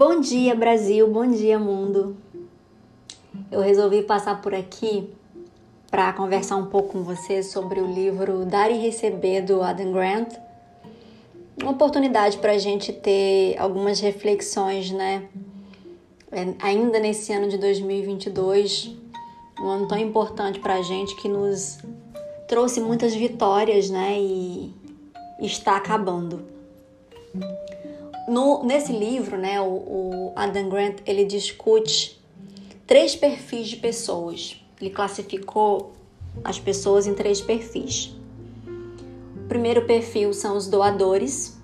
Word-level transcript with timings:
Bom 0.00 0.18
dia, 0.18 0.54
Brasil. 0.54 1.06
Bom 1.08 1.30
dia, 1.30 1.58
mundo. 1.58 2.16
Eu 3.52 3.60
resolvi 3.60 4.00
passar 4.00 4.40
por 4.40 4.54
aqui 4.54 5.12
para 5.90 6.10
conversar 6.14 6.56
um 6.56 6.64
pouco 6.64 6.92
com 6.92 7.02
vocês 7.02 7.52
sobre 7.52 7.82
o 7.82 7.86
livro 7.86 8.46
Dar 8.46 8.70
e 8.70 8.78
Receber 8.78 9.42
do 9.42 9.62
Adam 9.62 9.92
Grant. 9.92 10.32
Uma 11.60 11.72
oportunidade 11.72 12.38
para 12.38 12.52
a 12.52 12.56
gente 12.56 12.94
ter 12.94 13.58
algumas 13.58 14.00
reflexões, 14.00 14.90
né? 14.90 15.28
É, 16.32 16.46
ainda 16.60 16.98
nesse 16.98 17.30
ano 17.34 17.50
de 17.50 17.58
2022, 17.58 18.96
um 19.60 19.68
ano 19.68 19.86
tão 19.86 19.98
importante 19.98 20.60
para 20.60 20.76
a 20.76 20.82
gente 20.82 21.14
que 21.16 21.28
nos 21.28 21.76
trouxe 22.48 22.80
muitas 22.80 23.14
vitórias, 23.14 23.90
né? 23.90 24.18
E 24.18 24.74
está 25.42 25.76
acabando. 25.76 26.42
No, 28.30 28.62
nesse 28.62 28.92
livro, 28.92 29.36
né, 29.36 29.60
o, 29.60 29.64
o 29.64 30.32
Adam 30.36 30.68
Grant 30.68 30.98
ele 31.04 31.24
discute 31.24 32.22
três 32.86 33.16
perfis 33.16 33.66
de 33.66 33.76
pessoas. 33.78 34.64
Ele 34.80 34.90
classificou 34.90 35.90
as 36.44 36.56
pessoas 36.56 37.08
em 37.08 37.14
três 37.14 37.40
perfis. 37.40 38.14
O 39.34 39.48
primeiro 39.48 39.84
perfil 39.84 40.32
são 40.32 40.56
os 40.56 40.68
doadores. 40.68 41.58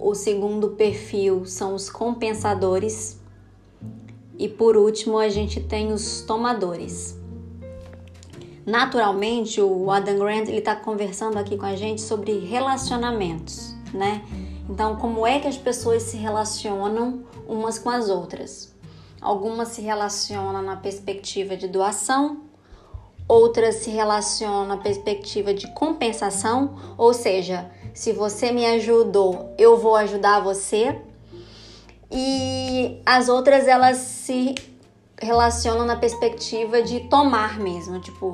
O 0.00 0.14
segundo 0.14 0.70
perfil 0.70 1.44
são 1.44 1.74
os 1.74 1.90
compensadores. 1.90 3.20
E 4.38 4.48
por 4.48 4.78
último, 4.78 5.18
a 5.18 5.28
gente 5.28 5.60
tem 5.60 5.92
os 5.92 6.22
tomadores. 6.22 7.18
Naturalmente, 8.64 9.60
o 9.60 9.90
Adam 9.90 10.18
Grant 10.20 10.48
ele 10.48 10.60
está 10.60 10.74
conversando 10.74 11.36
aqui 11.36 11.58
com 11.58 11.66
a 11.66 11.76
gente 11.76 12.00
sobre 12.00 12.38
relacionamentos, 12.38 13.74
né? 13.92 14.24
Então, 14.68 14.96
como 14.96 15.26
é 15.26 15.40
que 15.40 15.48
as 15.48 15.56
pessoas 15.56 16.02
se 16.02 16.16
relacionam 16.16 17.24
umas 17.46 17.78
com 17.78 17.88
as 17.88 18.10
outras? 18.10 18.74
Algumas 19.20 19.68
se 19.68 19.80
relacionam 19.80 20.62
na 20.62 20.76
perspectiva 20.76 21.56
de 21.56 21.66
doação, 21.66 22.42
outras 23.26 23.76
se 23.76 23.90
relacionam 23.90 24.66
na 24.66 24.76
perspectiva 24.76 25.54
de 25.54 25.72
compensação, 25.72 26.76
ou 26.96 27.14
seja, 27.14 27.70
se 27.94 28.12
você 28.12 28.52
me 28.52 28.64
ajudou, 28.66 29.54
eu 29.58 29.76
vou 29.76 29.96
ajudar 29.96 30.40
você. 30.40 31.00
E 32.10 33.02
as 33.04 33.28
outras 33.28 33.66
elas 33.66 33.96
se 33.96 34.54
relacionam 35.20 35.84
na 35.84 35.96
perspectiva 35.96 36.80
de 36.80 37.00
tomar 37.08 37.58
mesmo, 37.58 37.98
tipo, 38.00 38.32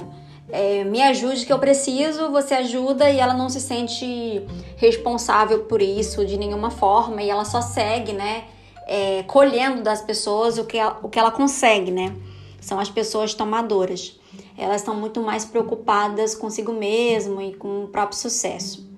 é, 0.51 0.85
me 0.85 1.01
ajude 1.03 1.47
que 1.47 1.53
eu 1.53 1.59
preciso, 1.59 2.31
você 2.31 2.55
ajuda 2.55 3.11
e 3.11 3.19
ela 3.19 3.35
não 3.35 3.49
se 3.49 3.61
sente 3.61 4.43
responsável 4.77 5.65
por 5.65 5.81
isso 5.81 6.25
de 6.25 6.37
nenhuma 6.37 6.71
forma 6.71 7.23
e 7.23 7.31
ela 7.31 7.45
só 7.45 7.61
segue, 7.61 8.13
né, 8.13 8.45
é, 8.87 9.23
colhendo 9.25 9.83
das 9.83 10.03
pessoas 10.03 10.59
o 10.59 10.65
que, 10.65 10.77
ela, 10.77 10.99
o 11.03 11.09
que 11.09 11.19
ela 11.19 11.31
consegue, 11.31 11.91
né? 11.91 12.15
São 12.61 12.79
as 12.79 12.91
pessoas 12.91 13.35
tomadoras. 13.35 14.19
Elas 14.57 14.77
estão 14.77 14.95
muito 14.95 15.21
mais 15.21 15.45
preocupadas 15.45 16.35
consigo 16.35 16.73
mesmo 16.73 17.41
e 17.41 17.55
com 17.55 17.85
o 17.85 17.89
próprio 17.89 18.19
sucesso. 18.19 18.89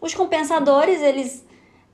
Os 0.00 0.14
compensadores, 0.14 1.00
eles 1.00 1.44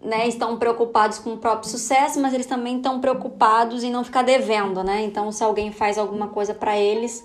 né, 0.01 0.29
estão 0.29 0.57
preocupados 0.57 1.19
com 1.19 1.35
o 1.35 1.39
próprio 1.39 1.69
sucesso, 1.71 2.21
mas 2.21 2.33
eles 2.33 2.47
também 2.47 2.77
estão 2.77 3.01
preocupados 3.01 3.83
em 3.83 3.91
não 3.91 4.05
ficar 4.05 4.23
devendo, 4.23 4.83
né? 4.83 5.03
Então, 5.03 5.31
se 5.33 5.43
alguém 5.43 5.73
faz 5.73 5.99
alguma 5.99 6.29
coisa 6.29 6.55
para 6.55 6.79
eles, 6.79 7.25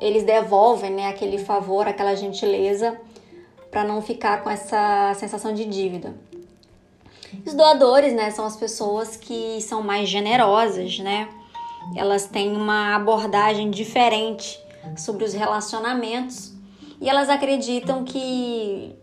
eles 0.00 0.24
devolvem 0.24 0.90
né, 0.90 1.08
aquele 1.08 1.38
favor, 1.38 1.86
aquela 1.86 2.14
gentileza, 2.14 2.98
para 3.70 3.84
não 3.84 4.00
ficar 4.00 4.42
com 4.42 4.50
essa 4.50 5.12
sensação 5.14 5.52
de 5.52 5.64
dívida. 5.64 6.14
Os 7.44 7.54
doadores, 7.54 8.12
né, 8.14 8.30
são 8.30 8.44
as 8.44 8.56
pessoas 8.56 9.16
que 9.16 9.60
são 9.60 9.82
mais 9.82 10.08
generosas, 10.08 10.98
né? 10.98 11.28
Elas 11.94 12.26
têm 12.26 12.56
uma 12.56 12.96
abordagem 12.96 13.70
diferente 13.70 14.58
sobre 14.96 15.24
os 15.24 15.32
relacionamentos 15.32 16.52
e 17.00 17.08
elas 17.08 17.28
acreditam 17.28 18.04
que 18.04 18.94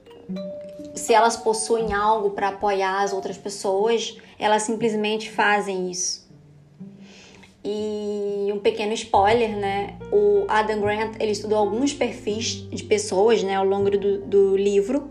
se 0.96 1.14
elas 1.14 1.38
possuem 1.38 1.94
algo 1.94 2.32
para 2.32 2.50
apoiar 2.50 3.02
as 3.02 3.14
outras 3.14 3.38
pessoas, 3.38 4.18
elas 4.38 4.64
simplesmente 4.64 5.30
fazem 5.30 5.90
isso. 5.90 6.23
E 7.64 8.52
um 8.52 8.60
pequeno 8.60 8.94
spoiler, 8.94 9.56
né? 9.56 9.96
O 10.12 10.46
Adam 10.48 10.82
Grant 10.82 11.16
ele 11.20 11.32
estudou 11.32 11.58
alguns 11.58 11.94
perfis 11.94 12.68
de 12.70 12.84
pessoas, 12.84 13.42
né, 13.42 13.56
ao 13.56 13.66
longo 13.66 13.90
do, 13.90 14.18
do 14.20 14.58
livro 14.58 15.10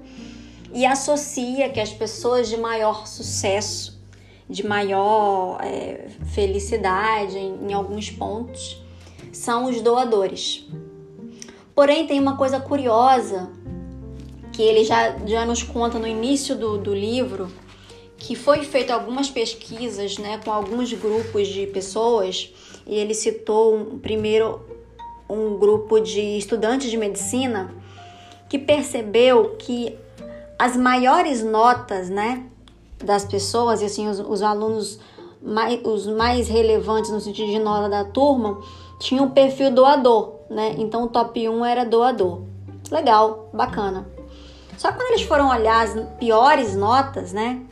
e 0.73 0.87
associa 0.87 1.69
que 1.69 1.79
as 1.79 1.93
pessoas 1.93 2.49
de 2.49 2.57
maior 2.57 3.07
sucesso, 3.07 4.01
de 4.49 4.67
maior 4.67 5.59
é, 5.63 6.09
felicidade 6.35 7.37
em, 7.37 7.69
em 7.69 7.73
alguns 7.73 8.11
pontos, 8.11 8.83
são 9.33 9.67
os 9.67 9.81
doadores. 9.81 10.67
Porém, 11.75 12.07
tem 12.07 12.19
uma 12.19 12.37
coisa 12.37 12.59
curiosa 12.59 13.51
que 14.53 14.63
ele 14.63 14.85
já, 14.85 15.17
já 15.27 15.45
nos 15.47 15.63
conta 15.63 15.99
no 15.99 16.07
início 16.07 16.57
do, 16.57 16.77
do 16.79 16.95
livro, 16.95 17.51
que 18.23 18.37
foi 18.37 18.63
feito 18.63 18.93
algumas 18.93 19.29
pesquisas 19.29 20.17
né, 20.17 20.41
com 20.45 20.53
alguns 20.53 20.93
grupos 20.93 21.49
de 21.49 21.67
pessoas, 21.67 22.55
e 22.87 22.95
ele 22.95 23.15
citou 23.15 23.75
um, 23.75 23.99
primeiro 23.99 24.61
um 25.29 25.59
grupo 25.59 25.99
de 25.99 26.39
estudantes 26.39 26.89
de 26.89 26.97
medicina 26.97 27.75
que 28.49 28.59
percebeu 28.59 29.57
que 29.59 29.99
as 30.57 30.77
maiores 30.77 31.43
notas 31.43 32.09
né, 32.09 32.47
das 33.03 33.25
pessoas, 33.25 33.83
e 33.83 33.87
assim, 33.87 34.09
os, 34.09 34.21
os 34.21 34.41
alunos 34.41 35.01
mais, 35.43 35.81
os 35.85 36.07
mais 36.07 36.47
relevantes 36.47 37.11
no 37.11 37.21
sentido 37.21 37.51
de 37.51 37.59
nota 37.59 37.89
da 37.89 38.05
turma, 38.05 38.61
tinham 39.01 39.25
um 39.25 39.31
perfil 39.31 39.73
doador, 39.73 40.35
né? 40.49 40.77
Então 40.79 41.05
o 41.05 41.09
top 41.09 41.49
1 41.49 41.65
era 41.65 41.85
doador. 41.85 42.43
Legal, 42.89 43.51
bacana. 43.53 44.07
Só 44.79 44.93
que 44.93 44.99
quando 44.99 45.11
eles 45.11 45.23
foram 45.23 45.49
olhar 45.49 45.83
as 45.85 45.95
piores 46.19 46.77
notas, 46.77 47.33
né? 47.33 47.63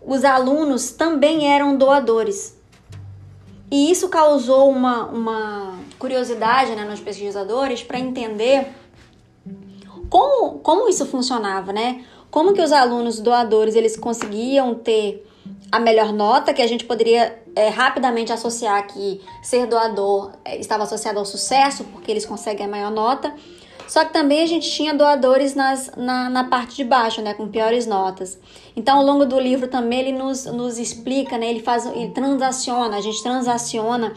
Os 0.00 0.24
alunos 0.24 0.90
também 0.92 1.52
eram 1.52 1.76
doadores. 1.76 2.56
E 3.70 3.90
isso 3.90 4.08
causou 4.08 4.70
uma, 4.70 5.06
uma 5.06 5.78
curiosidade 5.98 6.74
né, 6.74 6.84
nos 6.84 7.00
pesquisadores 7.00 7.82
para 7.82 7.98
entender 7.98 8.68
como, 10.08 10.58
como 10.60 10.88
isso 10.88 11.04
funcionava, 11.06 11.72
né? 11.72 12.04
Como 12.30 12.54
que 12.54 12.62
os 12.62 12.72
alunos 12.72 13.20
doadores 13.20 13.74
eles 13.74 13.96
conseguiam 13.96 14.74
ter 14.74 15.26
a 15.70 15.78
melhor 15.78 16.12
nota, 16.12 16.54
que 16.54 16.62
a 16.62 16.66
gente 16.66 16.84
poderia 16.84 17.42
é, 17.54 17.68
rapidamente 17.68 18.32
associar 18.32 18.86
que 18.86 19.20
ser 19.42 19.66
doador 19.66 20.32
é, 20.44 20.58
estava 20.58 20.84
associado 20.84 21.18
ao 21.18 21.24
sucesso, 21.24 21.84
porque 21.84 22.10
eles 22.10 22.24
conseguem 22.24 22.66
a 22.66 22.68
maior 22.68 22.90
nota, 22.90 23.34
só 23.88 24.04
que 24.04 24.12
também 24.12 24.42
a 24.42 24.46
gente 24.46 24.70
tinha 24.70 24.92
doadores 24.92 25.54
nas, 25.54 25.90
na, 25.96 26.28
na 26.28 26.44
parte 26.44 26.76
de 26.76 26.84
baixo, 26.84 27.22
né, 27.22 27.32
com 27.32 27.48
piores 27.48 27.86
notas. 27.86 28.38
Então, 28.76 28.98
ao 28.98 29.04
longo 29.04 29.24
do 29.24 29.40
livro 29.40 29.66
também 29.66 30.00
ele 30.00 30.12
nos, 30.12 30.44
nos 30.44 30.78
explica, 30.78 31.38
né, 31.38 31.48
ele 31.48 31.60
faz, 31.60 31.86
ele 31.86 32.10
transaciona, 32.10 32.98
a 32.98 33.00
gente 33.00 33.22
transaciona 33.22 34.12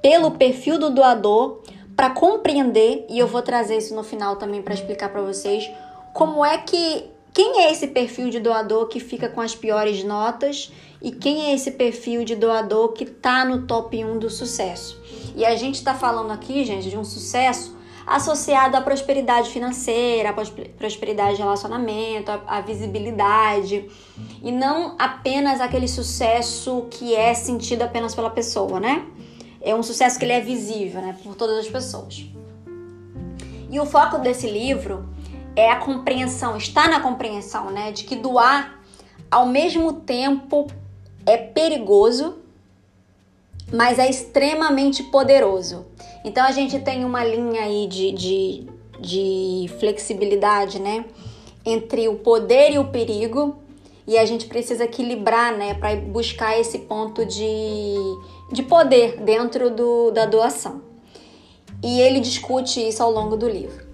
pelo 0.00 0.30
perfil 0.30 0.78
do 0.78 0.90
doador 0.90 1.60
para 1.96 2.10
compreender, 2.10 3.04
e 3.10 3.18
eu 3.18 3.26
vou 3.26 3.42
trazer 3.42 3.78
isso 3.78 3.94
no 3.96 4.04
final 4.04 4.36
também 4.36 4.62
para 4.62 4.74
explicar 4.74 5.08
para 5.10 5.20
vocês, 5.20 5.68
como 6.14 6.44
é 6.44 6.56
que 6.58 7.04
quem 7.34 7.62
é 7.62 7.72
esse 7.72 7.88
perfil 7.88 8.30
de 8.30 8.38
doador 8.38 8.86
que 8.86 9.00
fica 9.00 9.28
com 9.28 9.40
as 9.40 9.56
piores 9.56 10.04
notas 10.04 10.72
e 11.02 11.10
quem 11.10 11.46
é 11.46 11.54
esse 11.54 11.72
perfil 11.72 12.24
de 12.24 12.36
doador 12.36 12.92
que 12.92 13.04
está 13.04 13.44
no 13.44 13.66
top 13.66 14.04
1 14.04 14.18
do 14.18 14.30
sucesso. 14.30 15.00
E 15.34 15.44
a 15.44 15.56
gente 15.56 15.76
está 15.76 15.94
falando 15.94 16.32
aqui, 16.32 16.64
gente, 16.64 16.88
de 16.88 16.96
um 16.96 17.04
sucesso 17.04 17.79
associado 18.10 18.76
à 18.76 18.80
prosperidade 18.80 19.50
financeira, 19.50 20.30
à 20.30 20.32
prosperidade 20.32 21.36
de 21.36 21.42
relacionamento, 21.42 22.28
à 22.44 22.60
visibilidade 22.60 23.88
e 24.42 24.50
não 24.50 24.96
apenas 24.98 25.60
aquele 25.60 25.86
sucesso 25.86 26.88
que 26.90 27.14
é 27.14 27.32
sentido 27.34 27.82
apenas 27.82 28.12
pela 28.12 28.28
pessoa, 28.28 28.80
né? 28.80 29.06
É 29.60 29.72
um 29.76 29.82
sucesso 29.82 30.18
que 30.18 30.24
ele 30.24 30.32
é 30.32 30.40
visível, 30.40 31.00
né, 31.00 31.16
por 31.22 31.36
todas 31.36 31.58
as 31.58 31.68
pessoas. 31.68 32.26
E 33.70 33.78
o 33.78 33.86
foco 33.86 34.18
desse 34.18 34.50
livro 34.50 35.08
é 35.54 35.70
a 35.70 35.76
compreensão, 35.76 36.56
está 36.56 36.88
na 36.88 36.98
compreensão, 36.98 37.70
né, 37.70 37.92
de 37.92 38.02
que 38.02 38.16
doar 38.16 38.80
ao 39.30 39.46
mesmo 39.46 39.92
tempo 39.92 40.66
é 41.24 41.36
perigoso, 41.36 42.38
mas 43.72 44.00
é 44.00 44.10
extremamente 44.10 45.04
poderoso. 45.04 45.86
Então 46.24 46.44
a 46.44 46.52
gente 46.52 46.78
tem 46.80 47.04
uma 47.04 47.24
linha 47.24 47.62
aí 47.62 47.86
de, 47.86 48.12
de, 48.12 48.66
de 49.00 49.70
flexibilidade, 49.78 50.78
né? 50.78 51.04
Entre 51.64 52.08
o 52.08 52.16
poder 52.16 52.72
e 52.72 52.78
o 52.78 52.88
perigo, 52.88 53.56
e 54.06 54.18
a 54.18 54.24
gente 54.24 54.46
precisa 54.46 54.84
equilibrar, 54.84 55.56
né, 55.56 55.74
para 55.74 55.94
buscar 55.96 56.58
esse 56.58 56.80
ponto 56.80 57.24
de, 57.24 57.94
de 58.50 58.62
poder 58.62 59.20
dentro 59.20 59.70
do, 59.70 60.10
da 60.10 60.26
doação. 60.26 60.82
E 61.82 62.00
ele 62.00 62.18
discute 62.18 62.86
isso 62.86 63.02
ao 63.02 63.10
longo 63.10 63.36
do 63.36 63.48
livro. 63.48 63.86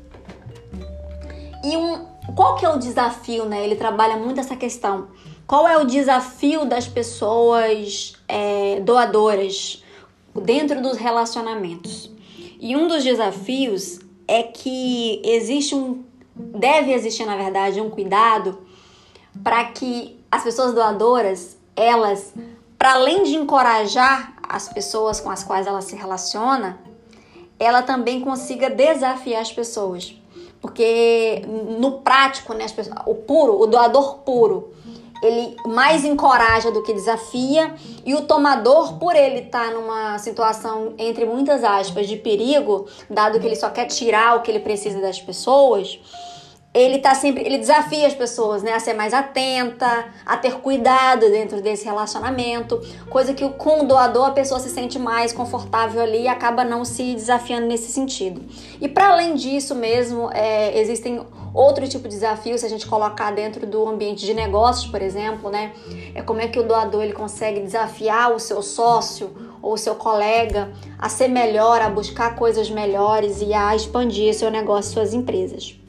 E 1.62 1.76
um, 1.76 2.06
qual 2.34 2.56
que 2.56 2.64
é 2.64 2.68
o 2.68 2.78
desafio, 2.78 3.44
né? 3.44 3.64
Ele 3.64 3.76
trabalha 3.76 4.16
muito 4.16 4.40
essa 4.40 4.56
questão 4.56 5.08
qual 5.46 5.68
é 5.68 5.76
o 5.78 5.84
desafio 5.84 6.64
das 6.64 6.88
pessoas 6.88 8.14
é, 8.26 8.80
doadoras 8.80 9.82
dentro 10.34 10.82
dos 10.82 10.98
relacionamentos? 10.98 12.10
E 12.58 12.76
um 12.76 12.88
dos 12.88 13.04
desafios 13.04 13.98
é 14.26 14.42
que 14.42 15.20
existe 15.24 15.74
um 15.74 16.04
deve 16.34 16.92
existir 16.92 17.24
na 17.24 17.36
verdade 17.36 17.80
um 17.80 17.88
cuidado 17.88 18.58
para 19.42 19.64
que 19.64 20.20
as 20.30 20.42
pessoas 20.42 20.74
doadoras 20.74 21.56
elas 21.74 22.34
para 22.78 22.92
além 22.92 23.22
de 23.22 23.34
encorajar 23.34 24.36
as 24.48 24.68
pessoas 24.68 25.20
com 25.20 25.30
as 25.30 25.42
quais 25.42 25.66
ela 25.66 25.80
se 25.80 25.96
relaciona, 25.96 26.78
ela 27.58 27.82
também 27.82 28.20
consiga 28.20 28.70
desafiar 28.70 29.42
as 29.42 29.52
pessoas. 29.52 30.14
Porque 30.60 31.42
no 31.78 32.00
prático, 32.00 32.54
né, 32.54 32.66
pessoas, 32.68 32.96
o 33.06 33.14
puro, 33.14 33.60
o 33.60 33.66
doador 33.66 34.18
puro, 34.18 34.72
ele 35.22 35.56
mais 35.66 36.04
encoraja 36.04 36.70
do 36.70 36.82
que 36.82 36.92
desafia, 36.92 37.74
e 38.04 38.14
o 38.14 38.22
tomador, 38.22 38.94
por 38.98 39.14
ele 39.14 39.40
estar 39.40 39.68
tá 39.68 39.70
numa 39.70 40.18
situação, 40.18 40.94
entre 40.98 41.24
muitas 41.24 41.64
aspas, 41.64 42.06
de 42.06 42.16
perigo, 42.16 42.86
dado 43.08 43.40
que 43.40 43.46
ele 43.46 43.56
só 43.56 43.70
quer 43.70 43.86
tirar 43.86 44.36
o 44.36 44.42
que 44.42 44.50
ele 44.50 44.60
precisa 44.60 45.00
das 45.00 45.20
pessoas, 45.20 45.98
ele 46.76 46.98
tá 46.98 47.14
sempre, 47.14 47.42
ele 47.44 47.56
desafia 47.56 48.06
as 48.06 48.14
pessoas, 48.14 48.62
né, 48.62 48.74
a 48.74 48.80
ser 48.80 48.92
mais 48.92 49.14
atenta, 49.14 50.06
a 50.26 50.36
ter 50.36 50.56
cuidado 50.56 51.20
dentro 51.30 51.62
desse 51.62 51.86
relacionamento, 51.86 52.78
coisa 53.08 53.32
que 53.32 53.48
com 53.50 53.82
o 53.82 53.86
doador 53.86 54.26
a 54.26 54.30
pessoa 54.32 54.60
se 54.60 54.68
sente 54.68 54.98
mais 54.98 55.32
confortável 55.32 56.02
ali 56.02 56.22
e 56.22 56.28
acaba 56.28 56.64
não 56.64 56.84
se 56.84 57.14
desafiando 57.14 57.66
nesse 57.66 57.90
sentido. 57.90 58.42
E 58.78 58.88
para 58.88 59.08
além 59.08 59.34
disso 59.34 59.74
mesmo, 59.74 60.30
é, 60.32 60.78
existem 60.78 61.24
outro 61.54 61.88
tipo 61.88 62.04
de 62.04 62.14
desafio 62.14 62.58
se 62.58 62.66
a 62.66 62.68
gente 62.68 62.86
colocar 62.86 63.30
dentro 63.30 63.66
do 63.66 63.88
ambiente 63.88 64.26
de 64.26 64.34
negócios, 64.34 64.86
por 64.86 65.00
exemplo, 65.00 65.50
né, 65.50 65.72
é 66.14 66.20
como 66.20 66.42
é 66.42 66.46
que 66.46 66.58
o 66.58 66.62
doador 66.62 67.02
ele 67.02 67.14
consegue 67.14 67.60
desafiar 67.60 68.32
o 68.34 68.38
seu 68.38 68.60
sócio 68.60 69.30
ou 69.62 69.72
o 69.72 69.78
seu 69.78 69.94
colega 69.94 70.70
a 70.98 71.08
ser 71.08 71.28
melhor, 71.28 71.80
a 71.80 71.88
buscar 71.88 72.36
coisas 72.36 72.68
melhores 72.68 73.40
e 73.40 73.54
a 73.54 73.74
expandir 73.74 74.34
seu 74.34 74.50
negócio, 74.50 74.92
suas 74.92 75.14
empresas. 75.14 75.85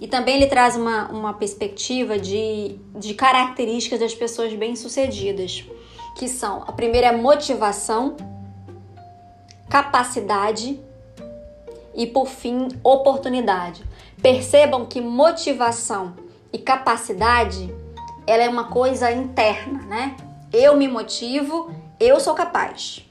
E 0.00 0.06
também 0.06 0.36
ele 0.36 0.46
traz 0.46 0.76
uma, 0.76 1.08
uma 1.08 1.34
perspectiva 1.34 2.18
de, 2.18 2.78
de 2.94 3.14
características 3.14 3.98
das 3.98 4.14
pessoas 4.14 4.52
bem-sucedidas, 4.54 5.64
que 6.16 6.28
são: 6.28 6.62
a 6.66 6.72
primeira 6.72 7.08
é 7.08 7.16
motivação, 7.16 8.16
capacidade 9.68 10.80
e, 11.94 12.06
por 12.06 12.28
fim, 12.28 12.68
oportunidade. 12.82 13.82
Percebam 14.22 14.86
que 14.86 15.00
motivação 15.00 16.14
e 16.52 16.58
capacidade 16.58 17.72
ela 18.26 18.42
é 18.42 18.48
uma 18.48 18.64
coisa 18.64 19.10
interna, 19.10 19.80
né? 19.86 20.14
Eu 20.52 20.76
me 20.76 20.86
motivo, 20.86 21.70
eu 21.98 22.20
sou 22.20 22.34
capaz. 22.34 23.04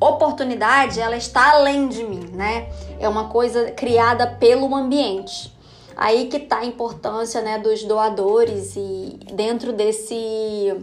Oportunidade, 0.00 1.00
ela 1.00 1.16
está 1.16 1.52
além 1.52 1.88
de 1.88 2.02
mim, 2.02 2.30
né? 2.32 2.68
É 2.98 3.08
uma 3.08 3.28
coisa 3.28 3.70
criada 3.70 4.26
pelo 4.26 4.74
ambiente. 4.74 5.52
Aí 5.96 6.28
que 6.28 6.36
está 6.36 6.58
a 6.58 6.64
importância 6.64 7.40
né, 7.42 7.58
dos 7.58 7.84
doadores 7.84 8.74
e 8.76 9.18
dentro 9.32 9.72
desse, 9.72 10.74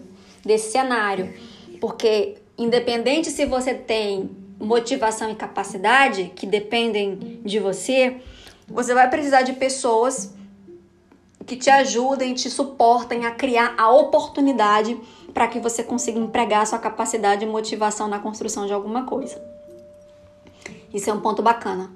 desse 0.45 0.71
cenário. 0.71 1.33
Porque 1.79 2.37
independente 2.57 3.29
se 3.29 3.45
você 3.45 3.73
tem 3.73 4.29
motivação 4.59 5.29
e 5.29 5.35
capacidade 5.35 6.31
que 6.35 6.45
dependem 6.45 7.41
de 7.43 7.59
você, 7.59 8.17
você 8.67 8.93
vai 8.93 9.09
precisar 9.09 9.43
de 9.43 9.53
pessoas 9.53 10.33
que 11.45 11.55
te 11.55 11.69
ajudem, 11.69 12.33
te 12.33 12.49
suportem 12.49 13.25
a 13.25 13.31
criar 13.31 13.75
a 13.77 13.89
oportunidade 13.89 14.99
para 15.33 15.47
que 15.47 15.59
você 15.59 15.83
consiga 15.83 16.19
empregar 16.19 16.67
sua 16.67 16.79
capacidade 16.79 17.45
e 17.45 17.47
motivação 17.47 18.07
na 18.07 18.19
construção 18.19 18.65
de 18.65 18.73
alguma 18.73 19.05
coisa. 19.05 19.41
Isso 20.93 21.09
é 21.09 21.13
um 21.13 21.21
ponto 21.21 21.41
bacana. 21.41 21.89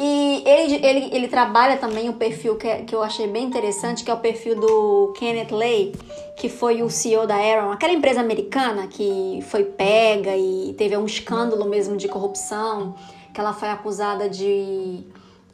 E 0.00 0.44
ele, 0.46 0.86
ele, 0.86 1.10
ele 1.12 1.28
trabalha 1.28 1.76
também 1.76 2.08
um 2.08 2.12
perfil 2.12 2.54
que, 2.54 2.68
é, 2.68 2.82
que 2.82 2.94
eu 2.94 3.02
achei 3.02 3.26
bem 3.26 3.44
interessante, 3.44 4.04
que 4.04 4.10
é 4.10 4.14
o 4.14 4.18
perfil 4.18 4.54
do 4.54 5.12
Kenneth 5.18 5.50
Lay, 5.50 5.92
que 6.36 6.48
foi 6.48 6.82
o 6.82 6.88
CEO 6.88 7.26
da 7.26 7.34
Aaron, 7.34 7.72
aquela 7.72 7.92
empresa 7.92 8.20
americana 8.20 8.86
que 8.86 9.40
foi 9.48 9.64
pega 9.64 10.36
e 10.36 10.72
teve 10.78 10.96
um 10.96 11.04
escândalo 11.04 11.64
mesmo 11.64 11.96
de 11.96 12.06
corrupção, 12.06 12.94
que 13.34 13.40
ela 13.40 13.52
foi 13.52 13.70
acusada 13.70 14.28
de 14.28 15.00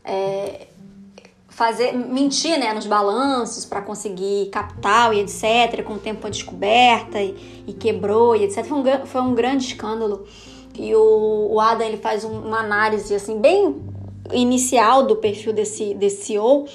é, 0.05 0.67
fazer 1.49 1.93
mentir 1.93 2.59
né, 2.59 2.75
nos 2.75 2.87
balanços 2.87 3.65
para 3.65 3.81
conseguir 3.81 4.51
capital 4.51 5.15
e 5.15 5.21
etc, 5.21 5.83
com 5.83 5.95
o 5.95 5.99
tempo 5.99 6.29
de 6.29 6.37
descoberta 6.37 7.19
e, 7.19 7.65
e 7.67 7.73
quebrou 7.73 8.37
e 8.37 8.45
etc. 8.45 8.63
Foi 8.63 8.79
um, 8.79 9.07
foi 9.07 9.21
um 9.23 9.35
grande 9.35 9.65
escândalo. 9.69 10.27
E 10.75 10.95
o, 10.95 11.49
o 11.53 11.61
Adam 11.61 11.87
ele 11.87 11.97
faz 11.97 12.25
um, 12.25 12.41
uma 12.41 12.59
análise 12.59 13.15
assim 13.15 13.41
bem 13.41 13.94
inicial 14.33 15.07
do 15.07 15.17
perfil 15.17 15.53
desse, 15.53 15.95
desse 15.95 16.25
CEO 16.25 16.67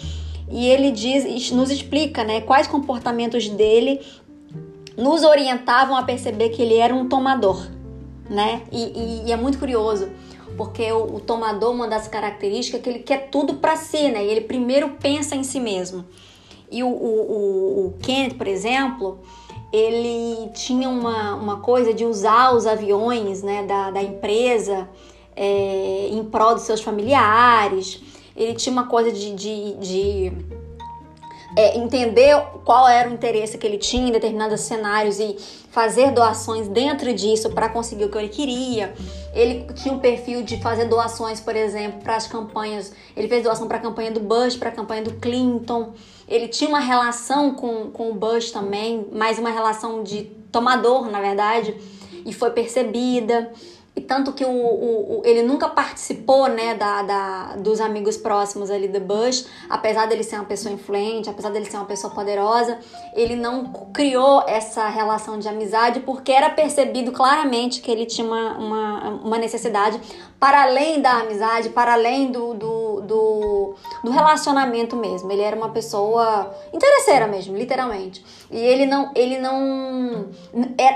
e 0.51 0.66
ele 0.68 0.92
diz, 0.92 1.51
nos 1.51 1.69
explica 1.69 2.24
né, 2.24 2.42
quais 2.42 2.68
comportamentos 2.68 3.48
dele 3.50 4.01
nos 4.98 5.24
orientavam 5.24 5.96
a 5.96 6.04
perceber 6.04 6.50
que 6.50 6.62
ele 6.62 6.75
era 6.75 6.94
um 6.94 7.07
tomador, 7.07 7.68
né? 8.30 8.63
E, 8.72 8.84
e, 8.84 9.28
e 9.28 9.31
é 9.31 9.38
muito 9.38 9.57
curioso, 9.57 10.10
porque 10.57 10.92
o, 10.92 11.16
o, 11.16 11.19
tomador, 11.22 11.72
uma 11.72 11.88
das 11.88 12.07
características 12.07 12.81
é 12.81 12.84
que 12.84 12.90
ele 12.90 13.00
quer 13.00 13.30
tudo 13.30 13.56
para 13.56 13.78
si, 13.78 14.10
né? 14.10 14.25
E 14.25 14.28
ele 14.28 14.42
primeiro 14.42 14.90
pensa 15.00 15.36
em 15.36 15.44
si 15.44 15.60
mesmo. 15.60 16.04
E 16.69 16.84
o, 16.84 16.88
o, 16.88 17.86
o 17.86 17.94
Kenneth, 18.01 18.36
por 18.36 18.48
exemplo, 18.48 19.19
ele 19.72 20.50
tinha 20.54 20.90
uma, 20.90 21.36
uma 21.36 21.57
coisa 21.62 21.94
de 21.94 22.06
usar 22.06 22.54
os 22.54 22.68
aviões 22.68 23.42
né, 23.42 23.63
da, 23.63 23.92
da 23.92 24.04
empresa 24.04 24.90
é, 25.39 26.09
em 26.12 26.21
prol 26.25 26.53
dos 26.53 26.63
seus 26.63 26.81
familiares. 26.81 28.01
Ele 28.36 28.53
tinha 28.56 28.74
uma 28.74 28.88
coisa 28.88 29.09
de, 29.09 29.33
de, 29.33 29.74
de 29.75 30.31
é, 31.56 31.77
entender 31.77 32.36
qual 32.65 32.89
era 32.89 33.09
o 33.09 33.13
interesse 33.13 33.57
que 33.57 33.65
ele 33.65 33.77
tinha 33.77 34.09
em 34.09 34.12
determinados 34.12 34.59
cenários 34.62 35.18
e 35.18 35.38
fazer 35.71 36.12
doações 36.12 36.68
dentro 36.68 37.13
disso 37.13 37.50
para 37.51 37.69
conseguir 37.69 38.03
o 38.03 38.09
que 38.09 38.18
ele 38.18 38.27
queria. 38.27 38.94
Ele 39.33 39.65
tinha 39.74 39.94
um 39.94 40.00
perfil 40.00 40.44
de 40.44 40.62
fazer 40.62 40.86
doações, 40.86 41.39
por 41.39 41.56
exemplo, 41.56 42.01
para 42.01 42.18
as 42.18 42.27
campanhas. 42.27 42.91
Ele 43.15 43.30
fez 43.30 43.44
doação 43.44 43.68
para 43.68 43.77
a 43.77 43.81
campanha 43.81 44.12
do 44.12 44.19
Bush, 44.19 44.57
para 44.57 44.69
a 44.69 44.74
campanha 44.74 45.03
do 45.03 45.13
Clinton. 45.13 45.94
Ele 46.27 46.50
tinha 46.50 46.69
uma 46.69 46.80
relação 46.80 47.53
com, 47.53 47.91
com 47.91 48.12
o 48.12 48.13
Bush 48.13 48.51
também, 48.51 49.08
mais 49.13 49.39
uma 49.39 49.51
relação 49.51 50.03
de 50.03 50.24
tomador, 50.51 51.10
na 51.10 51.22
verdade, 51.22 51.75
e 52.25 52.34
foi 52.34 52.51
percebida. 52.51 53.51
Tanto 54.01 54.34
que 54.34 54.46
o, 54.46 54.50
o, 54.50 55.20
o, 55.20 55.22
ele 55.25 55.44
nunca 55.44 55.68
participou, 55.70 56.48
né, 56.48 56.75
da, 56.75 57.01
da, 57.01 57.56
dos 57.58 57.79
amigos 57.79 58.18
próximos 58.18 58.70
ali 58.70 58.88
do 58.88 59.00
Bush, 59.00 59.46
apesar 59.70 60.08
dele 60.08 60.24
ser 60.24 60.36
uma 60.36 60.46
pessoa 60.46 60.74
influente, 60.74 61.29
apesar 61.29 61.50
dele 61.50 61.65
ser 61.65 61.77
uma 61.77 61.86
pessoa 61.86 62.13
poderosa, 62.13 62.77
ele 63.13 63.36
não 63.36 63.72
criou 63.94 64.44
essa 64.48 64.88
relação 64.88 65.39
de 65.39 65.48
amizade 65.48 66.01
porque 66.01 66.32
era 66.32 66.50
percebido 66.50 67.12
claramente 67.12 67.82
que 67.82 67.91
ele 67.91 68.06
tinha 68.06 68.27
uma, 68.27 68.58
uma, 68.58 69.10
uma 69.24 69.38
necessidade 69.38 70.00
para 70.39 70.63
além 70.63 71.01
da 71.01 71.19
amizade, 71.19 71.69
para 71.69 71.93
além 71.93 72.31
do, 72.31 72.53
do, 72.53 73.01
do, 73.01 73.75
do 74.03 74.12
relacionamento 74.12 74.96
mesmo. 74.96 75.29
Ele 75.29 75.41
era 75.41 75.55
uma 75.55 75.69
pessoa 75.69 76.55
interesseira 76.72 77.27
mesmo, 77.27 77.58
literalmente. 77.58 78.24
E 78.50 78.58
ele 78.58 78.86
não, 78.86 79.12
ele 79.13 79.38
não 79.38 80.29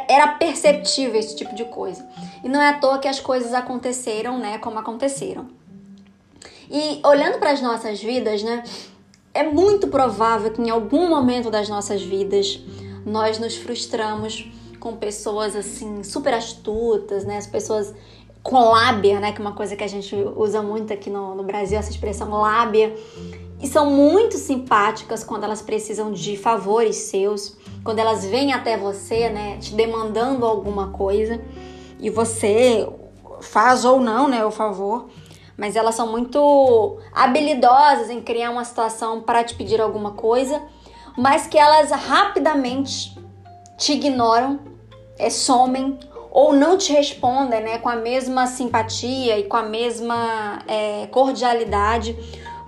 era 0.07 0.29
perceptível 0.29 1.19
esse 1.19 1.35
tipo 1.35 1.53
de 1.53 1.65
coisa. 1.65 2.07
E 2.41 2.47
não 2.47 2.62
é 2.62 2.69
à 2.69 2.73
toa 2.79 3.00
que 3.00 3.07
as 3.07 3.19
coisas 3.19 3.53
aconteceram, 3.53 4.38
né, 4.38 4.57
como 4.59 4.79
aconteceram. 4.79 5.47
E 6.71 7.01
olhando 7.05 7.38
para 7.38 7.51
as 7.51 7.62
nossas 7.62 8.01
vidas, 8.01 8.41
né, 8.41 8.63
é 9.33 9.43
muito 9.43 9.88
provável 9.89 10.51
que 10.51 10.62
em 10.62 10.69
algum 10.69 11.09
momento 11.09 11.51
das 11.51 11.67
nossas 11.67 12.01
vidas 12.01 12.62
nós 13.05 13.38
nos 13.38 13.57
frustramos 13.57 14.50
com 14.79 14.95
pessoas 14.95 15.55
assim 15.55 16.01
super 16.01 16.33
astutas, 16.33 17.25
né, 17.25 17.38
as 17.38 17.47
pessoas 17.47 17.93
com 18.43 18.59
lábia, 18.59 19.21
né, 19.21 19.31
que 19.31 19.41
é 19.41 19.41
uma 19.41 19.55
coisa 19.55 19.73
que 19.73 19.83
a 19.83 19.88
gente 19.88 20.13
usa 20.35 20.62
muito 20.62 20.91
aqui 20.91 21.09
no, 21.09 21.33
no 21.33 21.43
Brasil, 21.43 21.79
essa 21.79 21.89
expressão 21.89 22.29
lábia, 22.29 22.93
e 23.62 23.67
são 23.67 23.89
muito 23.89 24.35
simpáticas 24.35 25.23
quando 25.23 25.45
elas 25.45 25.62
precisam 25.62 26.12
de 26.12 26.35
favores 26.35 26.97
seus, 26.97 27.55
quando 27.85 28.00
elas 28.00 28.25
vêm 28.25 28.51
até 28.51 28.75
você, 28.75 29.29
né, 29.29 29.57
te 29.57 29.73
demandando 29.73 30.45
alguma 30.45 30.89
coisa 30.89 31.41
e 32.01 32.09
você 32.09 32.85
faz 33.39 33.85
ou 33.85 34.01
não, 34.01 34.27
né, 34.27 34.45
o 34.45 34.51
favor. 34.51 35.07
Mas 35.55 35.77
elas 35.77 35.95
são 35.95 36.12
muito 36.12 36.97
habilidosas 37.13 38.09
em 38.09 38.19
criar 38.19 38.50
uma 38.50 38.65
situação 38.65 39.21
para 39.21 39.43
te 39.43 39.55
pedir 39.55 39.79
alguma 39.79 40.12
coisa, 40.12 40.62
mas 41.17 41.47
que 41.47 41.57
elas 41.57 41.91
rapidamente 41.91 43.17
te 43.77 43.93
ignoram, 43.93 44.59
é, 45.17 45.29
somem 45.29 45.97
ou 46.33 46.51
não 46.51 46.75
te 46.79 46.91
respondem 46.91 47.61
né, 47.61 47.77
com 47.77 47.87
a 47.87 47.95
mesma 47.95 48.47
simpatia 48.47 49.37
e 49.37 49.43
com 49.43 49.55
a 49.55 49.61
mesma 49.61 50.63
é, 50.67 51.05
cordialidade 51.11 52.17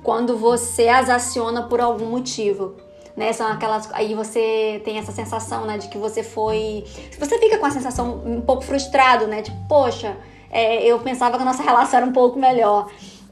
quando 0.04 0.38
você 0.38 0.88
as 0.88 1.10
aciona 1.10 1.64
por 1.64 1.82
algum 1.82 2.06
motivo. 2.06 2.76
né? 3.18 3.34
São 3.34 3.48
aquelas. 3.48 3.90
Aí 3.92 4.14
você 4.14 4.80
tem 4.86 5.00
essa 5.00 5.12
sensação, 5.12 5.66
né, 5.66 5.80
de 5.80 5.88
que 5.88 5.98
você 5.98 6.22
foi. 6.22 6.86
Você 7.18 7.40
fica 7.40 7.58
com 7.58 7.66
a 7.66 7.72
sensação 7.72 8.22
um 8.24 8.40
pouco 8.40 8.62
frustrado, 8.62 9.26
né? 9.26 9.42
Tipo, 9.42 9.58
poxa, 9.68 10.16
é, 10.52 10.86
eu 10.86 11.00
pensava 11.00 11.36
que 11.36 11.42
a 11.42 11.46
nossa 11.46 11.64
relação 11.64 11.98
era 11.98 12.06
um 12.06 12.14
pouco 12.14 12.38
melhor. 12.38 12.88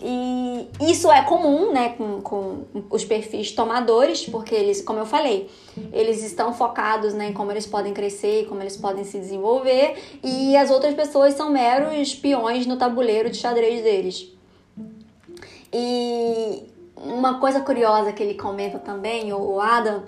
E 0.05 0.67
isso 0.91 1.09
é 1.09 1.21
comum, 1.21 1.71
né, 1.71 1.95
com, 1.97 2.19
com 2.19 2.65
os 2.89 3.05
perfis 3.05 3.53
tomadores, 3.53 4.25
porque 4.25 4.53
eles, 4.53 4.81
como 4.81 4.99
eu 4.99 5.05
falei, 5.05 5.49
eles 5.93 6.21
estão 6.21 6.53
focados 6.53 7.13
né, 7.13 7.29
em 7.29 7.33
como 7.33 7.51
eles 7.51 7.65
podem 7.65 7.93
crescer, 7.93 8.45
como 8.49 8.61
eles 8.61 8.75
podem 8.75 9.05
se 9.05 9.17
desenvolver, 9.17 9.95
e 10.21 10.57
as 10.57 10.69
outras 10.69 10.93
pessoas 10.93 11.35
são 11.35 11.49
meros 11.49 12.13
peões 12.15 12.65
no 12.65 12.75
tabuleiro 12.75 13.29
de 13.29 13.37
xadrez 13.37 13.81
deles. 13.81 14.27
E 15.71 16.63
uma 16.97 17.39
coisa 17.39 17.61
curiosa 17.61 18.11
que 18.11 18.21
ele 18.21 18.33
comenta 18.33 18.79
também, 18.79 19.31
o 19.31 19.61
Adam, 19.61 20.03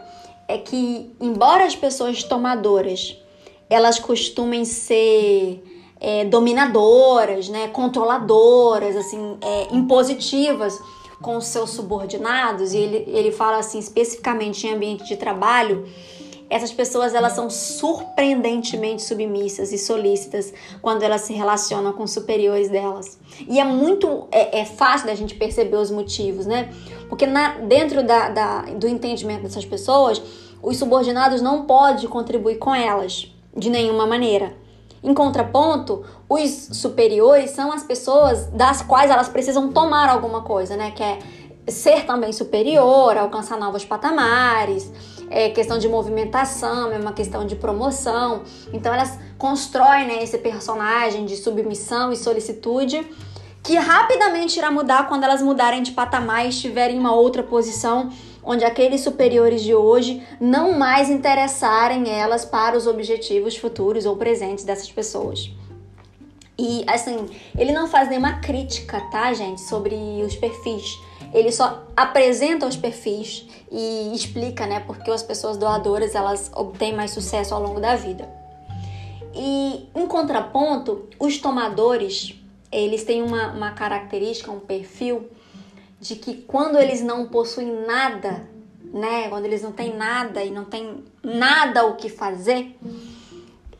é 0.45 0.57
que 0.57 1.15
embora 1.21 1.63
as 1.63 1.75
pessoas 1.75 2.21
tomadoras 2.21 3.17
elas 3.69 3.97
costumem 3.97 4.65
ser 4.65 5.63
é, 5.99 6.25
dominadoras, 6.25 7.49
né, 7.49 7.67
controladoras, 7.69 8.95
assim, 8.95 9.37
é, 9.41 9.67
impositivas 9.71 10.79
com 11.21 11.37
os 11.37 11.45
seus 11.45 11.71
subordinados, 11.71 12.73
e 12.73 12.77
ele, 12.77 13.03
ele 13.07 13.31
fala 13.31 13.57
assim 13.57 13.79
especificamente 13.79 14.67
em 14.67 14.73
ambiente 14.73 15.05
de 15.05 15.15
trabalho, 15.15 15.85
essas 16.49 16.71
pessoas 16.71 17.15
elas 17.15 17.33
são 17.33 17.49
surpreendentemente 17.49 19.01
submissas 19.01 19.71
e 19.71 19.77
solícitas 19.77 20.53
quando 20.81 21.01
elas 21.01 21.21
se 21.21 21.33
relacionam 21.33 21.91
com 21.93 22.05
superiores 22.05 22.69
delas. 22.69 23.17
E 23.47 23.59
é 23.59 23.63
muito 23.63 24.27
é, 24.31 24.59
é 24.59 24.65
fácil 24.65 25.07
da 25.07 25.15
gente 25.15 25.33
perceber 25.35 25.77
os 25.77 25.89
motivos, 25.89 26.45
né? 26.45 26.69
Porque 27.09 27.25
na, 27.25 27.57
dentro 27.59 28.03
da, 28.03 28.29
da, 28.29 28.61
do 28.61 28.87
entendimento 28.87 29.41
dessas 29.41 29.65
pessoas, 29.65 30.21
os 30.61 30.77
subordinados 30.77 31.41
não 31.41 31.65
podem 31.65 32.07
contribuir 32.07 32.57
com 32.57 32.73
elas 32.73 33.27
de 33.55 33.69
nenhuma 33.69 34.05
maneira. 34.05 34.64
Em 35.05 35.13
contraponto, 35.13 36.03
os 36.27 36.49
superiores 36.49 37.51
são 37.51 37.71
as 37.71 37.83
pessoas 37.83 38.47
das 38.47 38.81
quais 38.81 39.11
elas 39.11 39.29
precisam 39.29 39.71
tomar 39.71 40.09
alguma 40.09 40.41
coisa, 40.41 40.75
né? 40.75 40.89
Que 40.89 41.03
é 41.03 41.19
ser 41.67 42.05
também 42.05 42.33
superior, 42.33 43.15
alcançar 43.15 43.55
novos 43.55 43.85
patamares, 43.85 44.91
é 45.29 45.49
questão 45.49 45.77
de 45.77 45.87
movimentação, 45.87 46.91
é 46.91 46.97
uma 46.97 47.13
questão 47.13 47.45
de 47.45 47.55
promoção. 47.55 48.41
Então 48.73 48.91
elas 48.91 49.19
constroem 49.37 50.07
né, 50.07 50.23
esse 50.23 50.39
personagem 50.39 51.23
de 51.25 51.35
submissão 51.37 52.11
e 52.11 52.15
solicitude 52.15 53.07
que 53.61 53.75
rapidamente 53.75 54.57
irá 54.57 54.71
mudar 54.71 55.07
quando 55.07 55.23
elas 55.23 55.41
mudarem 55.41 55.83
de 55.83 55.91
patamar 55.91 56.45
e 56.45 56.49
estiverem 56.49 56.95
em 56.95 56.99
uma 56.99 57.13
outra 57.13 57.43
posição 57.43 58.09
onde 58.45 58.63
aqueles 58.63 59.01
superiores 59.01 59.63
de 59.63 59.73
hoje 59.73 60.21
não 60.39 60.77
mais 60.77 61.09
interessarem 61.09 62.09
elas 62.09 62.45
para 62.45 62.77
os 62.77 62.85
objetivos 62.85 63.57
futuros 63.57 64.05
ou 64.05 64.15
presentes 64.15 64.63
dessas 64.63 64.91
pessoas. 64.91 65.51
E 66.57 66.85
assim, 66.87 67.27
ele 67.57 67.73
não 67.73 67.87
faz 67.87 68.07
nenhuma 68.07 68.39
crítica, 68.39 69.01
tá, 69.11 69.33
gente, 69.33 69.59
sobre 69.61 69.95
os 70.25 70.35
perfis. 70.35 70.97
Ele 71.33 71.51
só 71.51 71.83
apresenta 71.97 72.65
os 72.65 72.77
perfis 72.77 73.45
e 73.69 74.13
explica, 74.13 74.65
né, 74.65 74.79
porque 74.79 75.11
as 75.11 75.23
pessoas 75.23 75.57
doadoras 75.57 76.15
elas 76.15 76.49
obtêm 76.55 76.95
mais 76.95 77.11
sucesso 77.11 77.53
ao 77.53 77.61
longo 77.61 77.81
da 77.81 77.95
vida. 77.95 78.29
E 79.33 79.89
em 79.93 80.07
contraponto, 80.07 81.09
os 81.19 81.37
tomadores, 81.39 82.35
eles 82.71 83.03
têm 83.03 83.21
uma, 83.21 83.51
uma 83.51 83.71
característica, 83.71 84.49
um 84.49 84.61
perfil 84.61 85.29
de 86.07 86.15
que 86.15 86.35
quando 86.35 86.77
eles 86.77 87.01
não 87.01 87.27
possuem 87.27 87.85
nada, 87.85 88.47
né, 88.93 89.27
quando 89.27 89.45
eles 89.45 89.63
não 89.63 89.71
têm 89.71 89.95
nada 89.95 90.43
e 90.43 90.51
não 90.51 90.63
têm 90.63 91.03
nada 91.23 91.85
o 91.87 91.95
que 91.95 92.09
fazer, 92.09 92.77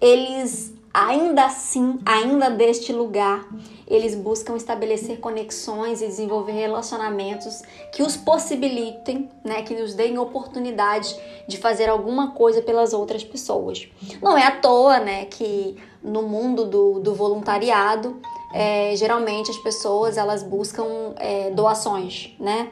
eles 0.01 0.74
ainda 0.91 1.46
assim, 1.46 2.00
ainda 2.03 2.50
deste 2.50 2.91
lugar, 2.91 3.48
eles 3.88 4.15
buscam 4.15 4.55
estabelecer 4.55 5.20
conexões 5.20 6.01
e 6.01 6.08
desenvolver 6.08 6.53
relacionamentos 6.53 7.62
que 7.94 8.01
os 8.01 8.17
possibilitem, 8.17 9.29
né, 9.44 9.62
que 9.62 9.75
nos 9.75 9.94
deem 9.94 10.17
oportunidade 10.17 11.15
de 11.48 11.58
fazer 11.58 11.89
alguma 11.89 12.32
coisa 12.32 12.60
pelas 12.62 12.91
outras 12.91 13.24
pessoas. 13.24 13.88
Não 14.20 14.36
é 14.36 14.48
à 14.48 14.51
toa, 14.51 15.00
né, 15.00 15.25
que 15.25 15.77
no 16.01 16.24
mundo 16.24 16.65
do, 16.65 17.00
do 17.00 17.13
voluntariado 17.13 18.20
é, 18.55 18.95
geralmente 18.95 19.51
as 19.51 19.57
pessoas 19.57 20.15
elas 20.15 20.41
buscam 20.41 21.13
é, 21.17 21.51
doações, 21.51 22.33
né? 22.39 22.69